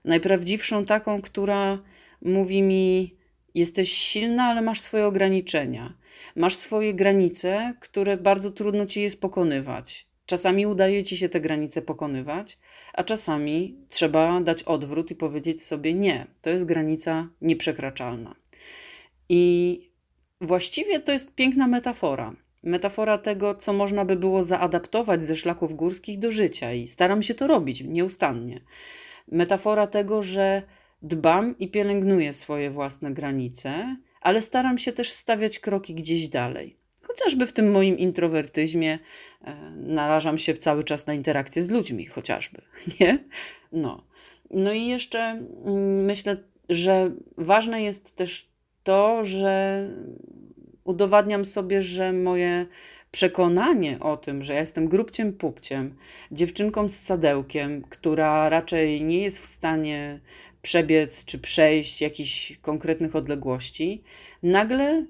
Najprawdziwszą 0.05 0.85
taką, 0.85 1.23
która 1.23 1.79
mówi 2.23 2.63
mi: 2.63 3.15
Jesteś 3.55 3.93
silna, 3.93 4.45
ale 4.45 4.63
masz 4.63 4.81
swoje 4.81 5.07
ograniczenia. 5.07 5.95
Masz 6.37 6.57
swoje 6.57 6.95
granice, 6.95 7.75
które 7.81 8.17
bardzo 8.17 8.51
trudno 8.51 8.87
ci 8.87 9.03
jest 9.03 9.21
pokonywać. 9.21 10.07
Czasami 10.27 10.67
udaje 10.67 11.05
ci 11.05 11.17
się 11.17 11.29
te 11.29 11.41
granice 11.41 11.83
pokonywać, 11.83 12.59
a 12.93 13.05
czasami 13.05 13.77
trzeba 13.89 14.41
dać 14.41 14.63
odwrót 14.63 15.11
i 15.11 15.15
powiedzieć 15.15 15.63
sobie: 15.63 15.95
Nie, 15.95 16.27
to 16.43 16.51
jest 16.51 16.65
granica 16.65 17.29
nieprzekraczalna. 17.41 18.35
I 19.29 19.81
właściwie 20.41 21.01
to 21.01 21.13
jest 21.13 21.35
piękna 21.35 21.67
metafora. 21.67 22.35
Metafora 22.63 23.19
tego, 23.19 23.55
co 23.55 23.73
można 23.73 24.05
by 24.05 24.17
było 24.17 24.45
zaadaptować 24.45 25.25
ze 25.25 25.37
szlaków 25.37 25.77
górskich 25.77 26.19
do 26.19 26.33
życia, 26.33 26.73
i 26.73 26.87
staram 26.89 27.23
się 27.23 27.35
to 27.35 27.47
robić 27.47 27.81
nieustannie. 27.81 28.61
Metafora 29.33 29.87
tego, 29.87 30.23
że 30.23 30.63
Dbam 31.05 31.59
i 31.59 31.69
pielęgnuję 31.69 32.35
swoje 32.35 32.71
własne 32.71 33.13
granice, 33.13 33.97
ale 34.21 34.43
staram 34.43 34.79
się 34.79 34.93
też 34.93 35.11
stawiać 35.11 35.59
kroki 35.59 35.95
gdzieś 35.95 36.29
dalej. 36.29 36.77
Chociażby 37.03 37.47
w 37.47 37.53
tym 37.53 37.71
moim 37.71 37.99
introwertyzmie 37.99 38.99
e, 39.45 39.57
narażam 39.77 40.39
się 40.39 40.55
cały 40.55 40.85
czas 40.85 41.07
na 41.07 41.15
interakcję 41.15 41.63
z 41.63 41.71
ludźmi, 41.71 42.07
chociażby, 42.07 42.63
nie? 43.01 43.19
No. 43.73 44.05
No 44.51 44.73
i 44.73 44.87
jeszcze 44.87 45.21
mm, 45.21 46.05
myślę, 46.05 46.37
że 46.69 47.11
ważne 47.37 47.83
jest 47.83 48.17
też 48.17 48.49
to, 48.83 49.25
że 49.25 49.89
udowadniam 50.85 51.45
sobie, 51.45 51.83
że 51.83 52.13
moje 52.13 52.67
przekonanie 53.11 54.01
o 54.01 54.17
tym, 54.17 54.45
że 54.45 54.55
ja 54.55 54.61
jestem 54.61 54.89
grubciem 54.89 55.33
pupciem, 55.33 55.97
dziewczynką 56.33 56.89
z 56.89 56.97
sadełkiem, 56.97 57.83
która 57.83 58.49
raczej 58.49 59.03
nie 59.03 59.23
jest 59.23 59.43
w 59.43 59.47
stanie 59.47 60.21
przebiec 60.65 61.25
czy 61.25 61.39
przejść 61.39 62.01
jakichś 62.01 62.57
konkretnych 62.57 63.17
odległości, 63.17 64.03
nagle 64.43 65.07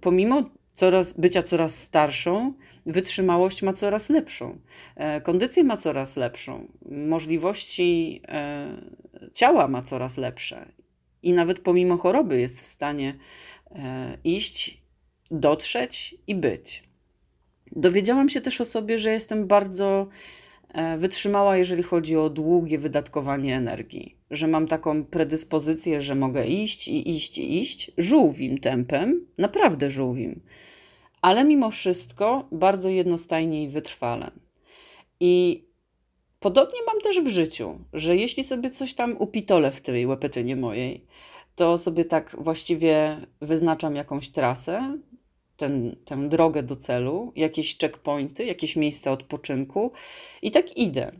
pomimo 0.00 0.50
coraz, 0.74 1.12
bycia 1.12 1.42
coraz 1.42 1.82
starszą, 1.82 2.52
wytrzymałość 2.86 3.62
ma 3.62 3.72
coraz 3.72 4.08
lepszą, 4.08 4.58
e, 4.96 5.20
kondycję 5.20 5.64
ma 5.64 5.76
coraz 5.76 6.16
lepszą, 6.16 6.66
możliwości 6.90 8.22
e, 8.28 8.68
ciała 9.34 9.68
ma 9.68 9.82
coraz 9.82 10.16
lepsze. 10.16 10.66
I 11.22 11.32
nawet 11.32 11.58
pomimo 11.60 11.96
choroby 11.96 12.40
jest 12.40 12.60
w 12.60 12.66
stanie 12.66 13.14
e, 13.70 14.16
iść, 14.24 14.82
dotrzeć 15.30 16.14
i 16.26 16.34
być. 16.34 16.82
Dowiedziałam 17.72 18.28
się 18.28 18.40
też 18.40 18.60
o 18.60 18.64
sobie, 18.64 18.98
że 18.98 19.10
jestem 19.10 19.46
bardzo 19.46 20.08
wytrzymała, 20.98 21.56
jeżeli 21.56 21.82
chodzi 21.82 22.16
o 22.16 22.30
długie 22.30 22.78
wydatkowanie 22.78 23.56
energii. 23.56 24.16
Że 24.30 24.48
mam 24.48 24.66
taką 24.66 25.04
predyspozycję, 25.04 26.00
że 26.00 26.14
mogę 26.14 26.46
iść 26.46 26.88
i 26.88 27.10
iść 27.10 27.38
i 27.38 27.58
iść 27.58 27.92
żółwim 27.98 28.58
tempem, 28.58 29.26
naprawdę 29.38 29.90
żółwim, 29.90 30.40
ale 31.22 31.44
mimo 31.44 31.70
wszystko 31.70 32.48
bardzo 32.52 32.88
jednostajnie 32.88 33.64
i 33.64 33.68
wytrwale. 33.68 34.30
I 35.20 35.64
podobnie 36.40 36.80
mam 36.86 37.00
też 37.00 37.20
w 37.20 37.28
życiu, 37.28 37.78
że 37.92 38.16
jeśli 38.16 38.44
sobie 38.44 38.70
coś 38.70 38.94
tam 38.94 39.16
upitolę 39.18 39.70
w 39.72 39.80
tej 39.80 40.06
łepetynie 40.06 40.56
mojej, 40.56 41.06
to 41.54 41.78
sobie 41.78 42.04
tak 42.04 42.36
właściwie 42.38 43.16
wyznaczam 43.40 43.96
jakąś 43.96 44.30
trasę, 44.30 44.98
ten, 45.60 45.96
tę 46.04 46.28
drogę 46.28 46.62
do 46.62 46.76
celu, 46.76 47.32
jakieś 47.36 47.78
checkpointy, 47.78 48.44
jakieś 48.44 48.76
miejsca 48.76 49.12
odpoczynku 49.12 49.92
i 50.42 50.50
tak 50.50 50.76
idę. 50.76 51.12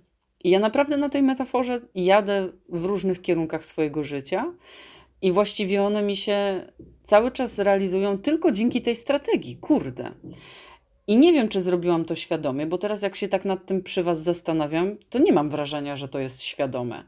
I 0.45 0.51
ja 0.51 0.59
naprawdę 0.59 0.97
na 0.97 1.09
tej 1.09 1.23
metaforze 1.23 1.81
jadę 1.95 2.49
w 2.69 2.85
różnych 2.85 3.23
kierunkach 3.23 3.67
swojego 3.67 4.05
życia 4.05 4.53
i 5.23 5.33
właściwie 5.33 5.83
one 5.83 6.03
mi 6.03 6.17
się 6.17 6.67
cały 7.05 7.31
czas 7.31 7.59
realizują 7.59 8.19
tylko 8.19 8.53
dzięki 8.53 8.83
tej 8.83 8.97
strategii. 8.97 9.57
Kurde. 9.57 10.11
I 11.07 11.19
nie 11.19 11.33
wiem, 11.33 11.49
czy 11.49 11.63
zrobiłam 11.63 12.05
to 12.05 12.17
świadomie, 12.17 12.67
bo 12.67 12.79
teraz 12.79 13.03
jak 13.03 13.17
się 13.17 13.29
tak 13.29 13.45
nad 13.45 13.67
tym 13.67 13.83
przy 13.83 14.03
Was 14.03 14.23
zastanawiam, 14.23 14.97
to 15.11 15.19
nie 15.19 15.33
mam 15.33 15.51
wrażenia, 15.51 15.97
że 15.97 16.09
to 16.09 16.19
jest 16.19 16.43
świadome. 16.43 17.05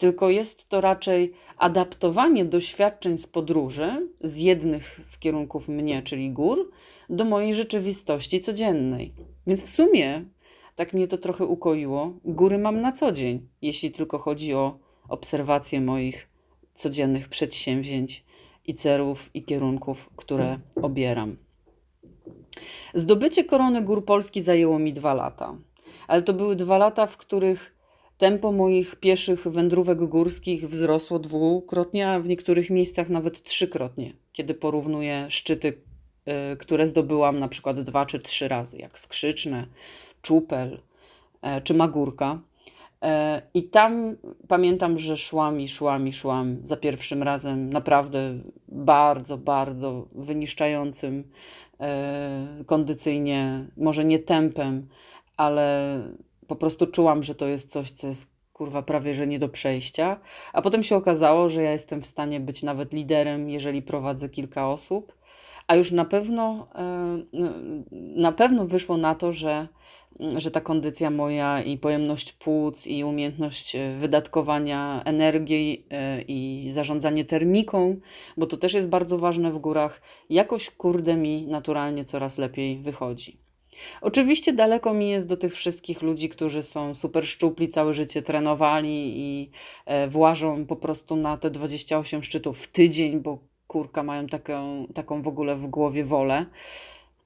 Tylko 0.00 0.30
jest 0.30 0.68
to 0.68 0.80
raczej 0.80 1.32
adaptowanie 1.56 2.44
doświadczeń 2.44 3.18
z 3.18 3.26
podróży, 3.26 4.08
z 4.20 4.36
jednych 4.36 5.00
z 5.02 5.18
kierunków 5.18 5.68
mnie, 5.68 6.02
czyli 6.02 6.30
gór, 6.30 6.70
do 7.10 7.24
mojej 7.24 7.54
rzeczywistości 7.54 8.40
codziennej. 8.40 9.12
Więc 9.46 9.64
w 9.64 9.68
sumie 9.68 10.24
tak 10.76 10.92
mnie 10.92 11.08
to 11.08 11.18
trochę 11.18 11.44
ukoiło. 11.44 12.12
Góry 12.24 12.58
mam 12.58 12.80
na 12.80 12.92
co 12.92 13.12
dzień, 13.12 13.48
jeśli 13.62 13.90
tylko 13.90 14.18
chodzi 14.18 14.54
o 14.54 14.78
obserwację 15.08 15.80
moich 15.80 16.28
codziennych 16.74 17.28
przedsięwzięć 17.28 18.24
i 18.66 18.74
celów 18.74 19.30
i 19.34 19.42
kierunków, 19.42 20.10
które 20.16 20.58
obieram. 20.82 21.36
Zdobycie 22.94 23.44
korony 23.44 23.82
gór 23.82 24.04
Polski 24.04 24.40
zajęło 24.40 24.78
mi 24.78 24.92
dwa 24.92 25.14
lata. 25.14 25.56
ale 26.08 26.22
to 26.22 26.32
były 26.32 26.56
dwa 26.56 26.78
lata, 26.78 27.06
w 27.06 27.16
których 27.16 27.79
tempo 28.20 28.52
moich 28.52 28.96
pieszych 28.96 29.48
wędrówek 29.48 29.98
górskich 29.98 30.68
wzrosło 30.68 31.18
dwukrotnie, 31.18 32.08
a 32.08 32.20
w 32.20 32.28
niektórych 32.28 32.70
miejscach 32.70 33.08
nawet 33.08 33.42
trzykrotnie, 33.42 34.12
kiedy 34.32 34.54
porównuję 34.54 35.26
szczyty, 35.28 35.68
y, 36.52 36.56
które 36.56 36.86
zdobyłam 36.86 37.38
na 37.38 37.48
przykład 37.48 37.80
dwa 37.80 38.06
czy 38.06 38.18
trzy 38.18 38.48
razy, 38.48 38.78
jak 38.78 38.98
Skrzyczne, 38.98 39.66
Czupel 40.22 40.80
e, 41.42 41.60
czy 41.60 41.74
Magórka. 41.74 42.40
E, 43.02 43.42
I 43.54 43.62
tam 43.62 44.16
pamiętam, 44.48 44.98
że 44.98 45.16
szłam 45.16 45.60
i 45.60 45.68
szłam 45.68 46.08
i 46.08 46.12
szłam 46.12 46.56
za 46.64 46.76
pierwszym 46.76 47.22
razem 47.22 47.72
naprawdę 47.72 48.38
bardzo, 48.68 49.38
bardzo 49.38 50.08
wyniszczającym 50.14 51.24
e, 51.80 52.64
kondycyjnie, 52.66 53.66
może 53.76 54.04
nie 54.04 54.18
tempem, 54.18 54.88
ale 55.36 56.00
po 56.50 56.56
prostu 56.56 56.86
czułam, 56.86 57.22
że 57.22 57.34
to 57.34 57.46
jest 57.46 57.70
coś, 57.70 57.90
co 57.90 58.06
jest 58.06 58.32
kurwa 58.52 58.82
prawie 58.82 59.14
że 59.14 59.26
nie 59.26 59.38
do 59.38 59.48
przejścia. 59.48 60.20
A 60.52 60.62
potem 60.62 60.82
się 60.82 60.96
okazało, 60.96 61.48
że 61.48 61.62
ja 61.62 61.72
jestem 61.72 62.02
w 62.02 62.06
stanie 62.06 62.40
być 62.40 62.62
nawet 62.62 62.92
liderem, 62.92 63.50
jeżeli 63.50 63.82
prowadzę 63.82 64.28
kilka 64.28 64.70
osób. 64.70 65.12
A 65.66 65.76
już 65.76 65.92
na 65.92 66.04
pewno, 66.04 66.68
e, 66.74 67.18
na 68.16 68.32
pewno 68.32 68.66
wyszło 68.66 68.96
na 68.96 69.14
to, 69.14 69.32
że 69.32 69.68
że 70.36 70.50
ta 70.50 70.60
kondycja 70.60 71.10
moja 71.10 71.62
i 71.62 71.78
pojemność 71.78 72.32
płuc 72.32 72.86
i 72.86 73.04
umiejętność 73.04 73.76
e, 73.76 73.96
wydatkowania 73.98 75.02
energii 75.04 75.86
e, 75.90 76.22
i 76.22 76.68
zarządzanie 76.72 77.24
termiką, 77.24 77.96
bo 78.36 78.46
to 78.46 78.56
też 78.56 78.74
jest 78.74 78.88
bardzo 78.88 79.18
ważne 79.18 79.52
w 79.52 79.58
górach, 79.58 80.00
jakoś 80.30 80.70
kurde 80.70 81.16
mi 81.16 81.46
naturalnie 81.46 82.04
coraz 82.04 82.38
lepiej 82.38 82.78
wychodzi. 82.78 83.49
Oczywiście 84.00 84.52
daleko 84.52 84.94
mi 84.94 85.10
jest 85.10 85.28
do 85.28 85.36
tych 85.36 85.54
wszystkich 85.54 86.02
ludzi, 86.02 86.28
którzy 86.28 86.62
są 86.62 86.94
super 86.94 87.26
szczupli, 87.26 87.68
całe 87.68 87.94
życie 87.94 88.22
trenowali 88.22 89.12
i 89.16 89.50
e, 89.86 90.08
włażą 90.08 90.66
po 90.66 90.76
prostu 90.76 91.16
na 91.16 91.36
te 91.36 91.50
28 91.50 92.22
szczytów 92.22 92.58
w 92.58 92.72
tydzień, 92.72 93.20
bo 93.20 93.38
kurka 93.66 94.02
mają 94.02 94.26
taką, 94.26 94.86
taką 94.94 95.22
w 95.22 95.28
ogóle 95.28 95.56
w 95.56 95.66
głowie 95.66 96.04
wolę. 96.04 96.46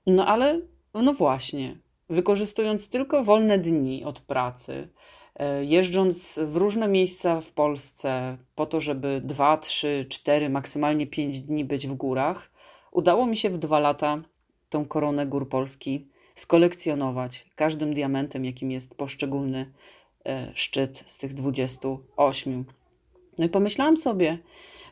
No 0.07 0.27
ale 0.27 0.61
no 0.95 1.13
właśnie, 1.13 1.77
wykorzystując 2.11 2.89
tylko 2.89 3.25
wolne 3.25 3.59
dni 3.59 4.05
od 4.05 4.21
pracy, 4.21 4.89
e, 5.37 5.65
jeżdżąc 5.65 6.41
w 6.47 6.57
różne 6.57 6.89
miejsca 6.89 7.41
w 7.41 7.53
Polsce 7.53 8.37
po 8.55 8.67
to, 8.67 8.81
żeby 8.81 9.21
dwa, 9.25 9.57
trzy, 9.57 10.07
cztery, 10.09 10.49
maksymalnie 10.49 11.07
pięć 11.07 11.41
dni 11.41 11.65
być 11.65 11.87
w 11.87 11.95
górach, 11.95 12.51
udało 12.93 13.27
mi 13.27 13.37
się 13.37 13.51
w 13.51 13.59
dwa 13.59 13.79
lata 13.79 14.23
tą 14.71 14.85
koronę 14.85 15.27
gór 15.27 15.49
Polski 15.49 16.09
skolekcjonować 16.35 17.47
każdym 17.55 17.95
diamentem, 17.95 18.45
jakim 18.45 18.71
jest 18.71 18.95
poszczególny 18.95 19.73
e, 20.27 20.53
szczyt 20.55 21.03
z 21.07 21.19
tych 21.19 21.35
28. 21.35 22.65
No 23.39 23.45
i 23.45 23.49
pomyślałam 23.49 23.97
sobie, 23.97 24.39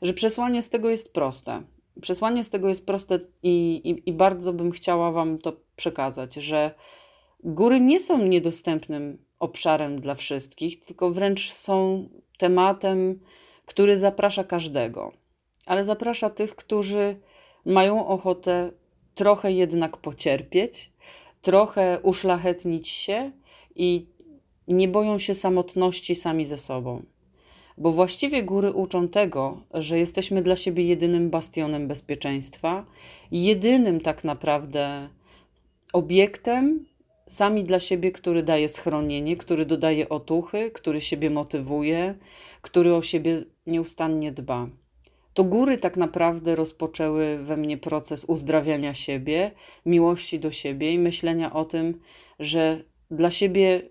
że 0.03 0.15
przesłanie 0.15 0.63
z 0.63 0.69
tego 0.69 0.91
jest 0.91 1.13
proste. 1.13 1.63
Przesłanie 2.01 2.45
z 2.45 2.51
tego 2.51 2.69
jest 2.69 2.87
proste 2.87 3.21
i, 3.43 3.75
i, 3.85 4.11
i 4.11 4.13
bardzo 4.13 4.53
bym 4.53 4.71
chciała 4.71 5.13
Wam 5.13 5.39
to 5.39 5.57
przekazać, 5.77 6.35
że 6.35 6.75
Góry 7.45 7.81
nie 7.81 8.01
są 8.01 8.19
niedostępnym 8.19 9.19
obszarem 9.39 10.01
dla 10.01 10.15
wszystkich, 10.15 10.81
tylko 10.81 11.11
wręcz 11.11 11.53
są 11.53 12.09
tematem, 12.39 13.21
który 13.67 13.99
zaprasza 13.99 14.45
każdego, 14.45 15.13
ale 15.67 15.85
zaprasza 15.85 16.31
tych, 16.31 16.57
którzy 16.57 17.17
mają 17.65 18.07
ochotę 18.07 18.71
trochę 19.15 19.53
jednak 19.53 19.97
pocierpieć, 19.97 20.92
trochę 21.43 22.01
uszlachetnić 22.03 22.89
się 22.89 23.33
i 23.77 24.07
nie 24.69 24.89
boją 24.89 25.19
się 25.19 25.35
samotności 25.35 26.15
sami 26.15 26.47
ze 26.47 26.59
sobą. 26.59 27.03
Bo 27.79 27.93
właściwie 27.93 28.43
góry 28.43 28.73
uczą 28.73 29.09
tego, 29.09 29.61
że 29.75 29.99
jesteśmy 29.99 30.43
dla 30.43 30.57
siebie 30.57 30.85
jedynym 30.85 31.31
bastionem 31.31 31.89
bezpieczeństwa, 31.89 32.87
jedynym 33.31 34.01
tak 34.01 34.25
naprawdę 34.25 35.09
obiektem, 35.93 36.87
sami 37.27 37.65
dla 37.65 37.81
siebie, 37.81 38.13
który 38.13 38.43
daje 38.43 38.69
schronienie, 38.69 39.37
który 39.37 39.67
dodaje 39.67 40.09
otuchy, 40.09 40.71
który 40.71 41.01
siebie 41.01 41.31
motywuje, 41.31 42.15
który 42.63 42.95
o 42.95 43.03
siebie 43.03 43.45
nieustannie 43.67 44.33
dba. 44.33 44.69
To 45.35 45.45
góry 45.45 45.79
tak 45.79 45.97
naprawdę 45.97 46.57
rozpoczęły 46.57 47.39
we 47.39 47.57
mnie 47.57 47.79
proces 47.79 48.25
uzdrawiania 48.25 48.95
siebie, 48.95 49.51
miłości 49.87 50.41
do 50.41 50.53
siebie 50.53 50.93
i 50.93 50.99
myślenia 50.99 51.53
o 51.53 51.65
tym, 51.65 52.01
że 52.39 52.85
dla 53.11 53.31
siebie, 53.31 53.83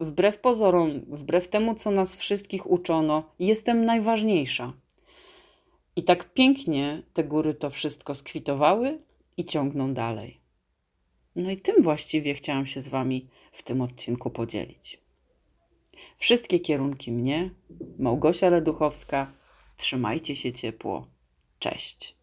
wbrew 0.00 0.38
pozorom, 0.38 1.00
wbrew 1.08 1.48
temu, 1.48 1.74
co 1.74 1.90
nas 1.90 2.16
wszystkich 2.16 2.70
uczono, 2.70 3.30
jestem 3.38 3.84
najważniejsza. 3.84 4.72
I 5.96 6.04
tak 6.04 6.32
pięknie 6.32 7.02
te 7.12 7.24
góry 7.24 7.54
to 7.54 7.70
wszystko 7.70 8.14
skwitowały 8.14 8.98
i 9.36 9.44
ciągną 9.44 9.94
dalej. 9.94 10.40
No 11.36 11.50
i 11.50 11.56
tym 11.56 11.82
właściwie 11.82 12.34
chciałam 12.34 12.66
się 12.66 12.80
z 12.80 12.88
Wami 12.88 13.28
w 13.52 13.62
tym 13.62 13.80
odcinku 13.80 14.30
podzielić. 14.30 15.00
Wszystkie 16.18 16.60
kierunki 16.60 17.12
mnie, 17.12 17.50
Małgosia 17.98 18.48
Leduchowska, 18.48 19.32
trzymajcie 19.76 20.36
się 20.36 20.52
ciepło. 20.52 21.06
Cześć. 21.58 22.13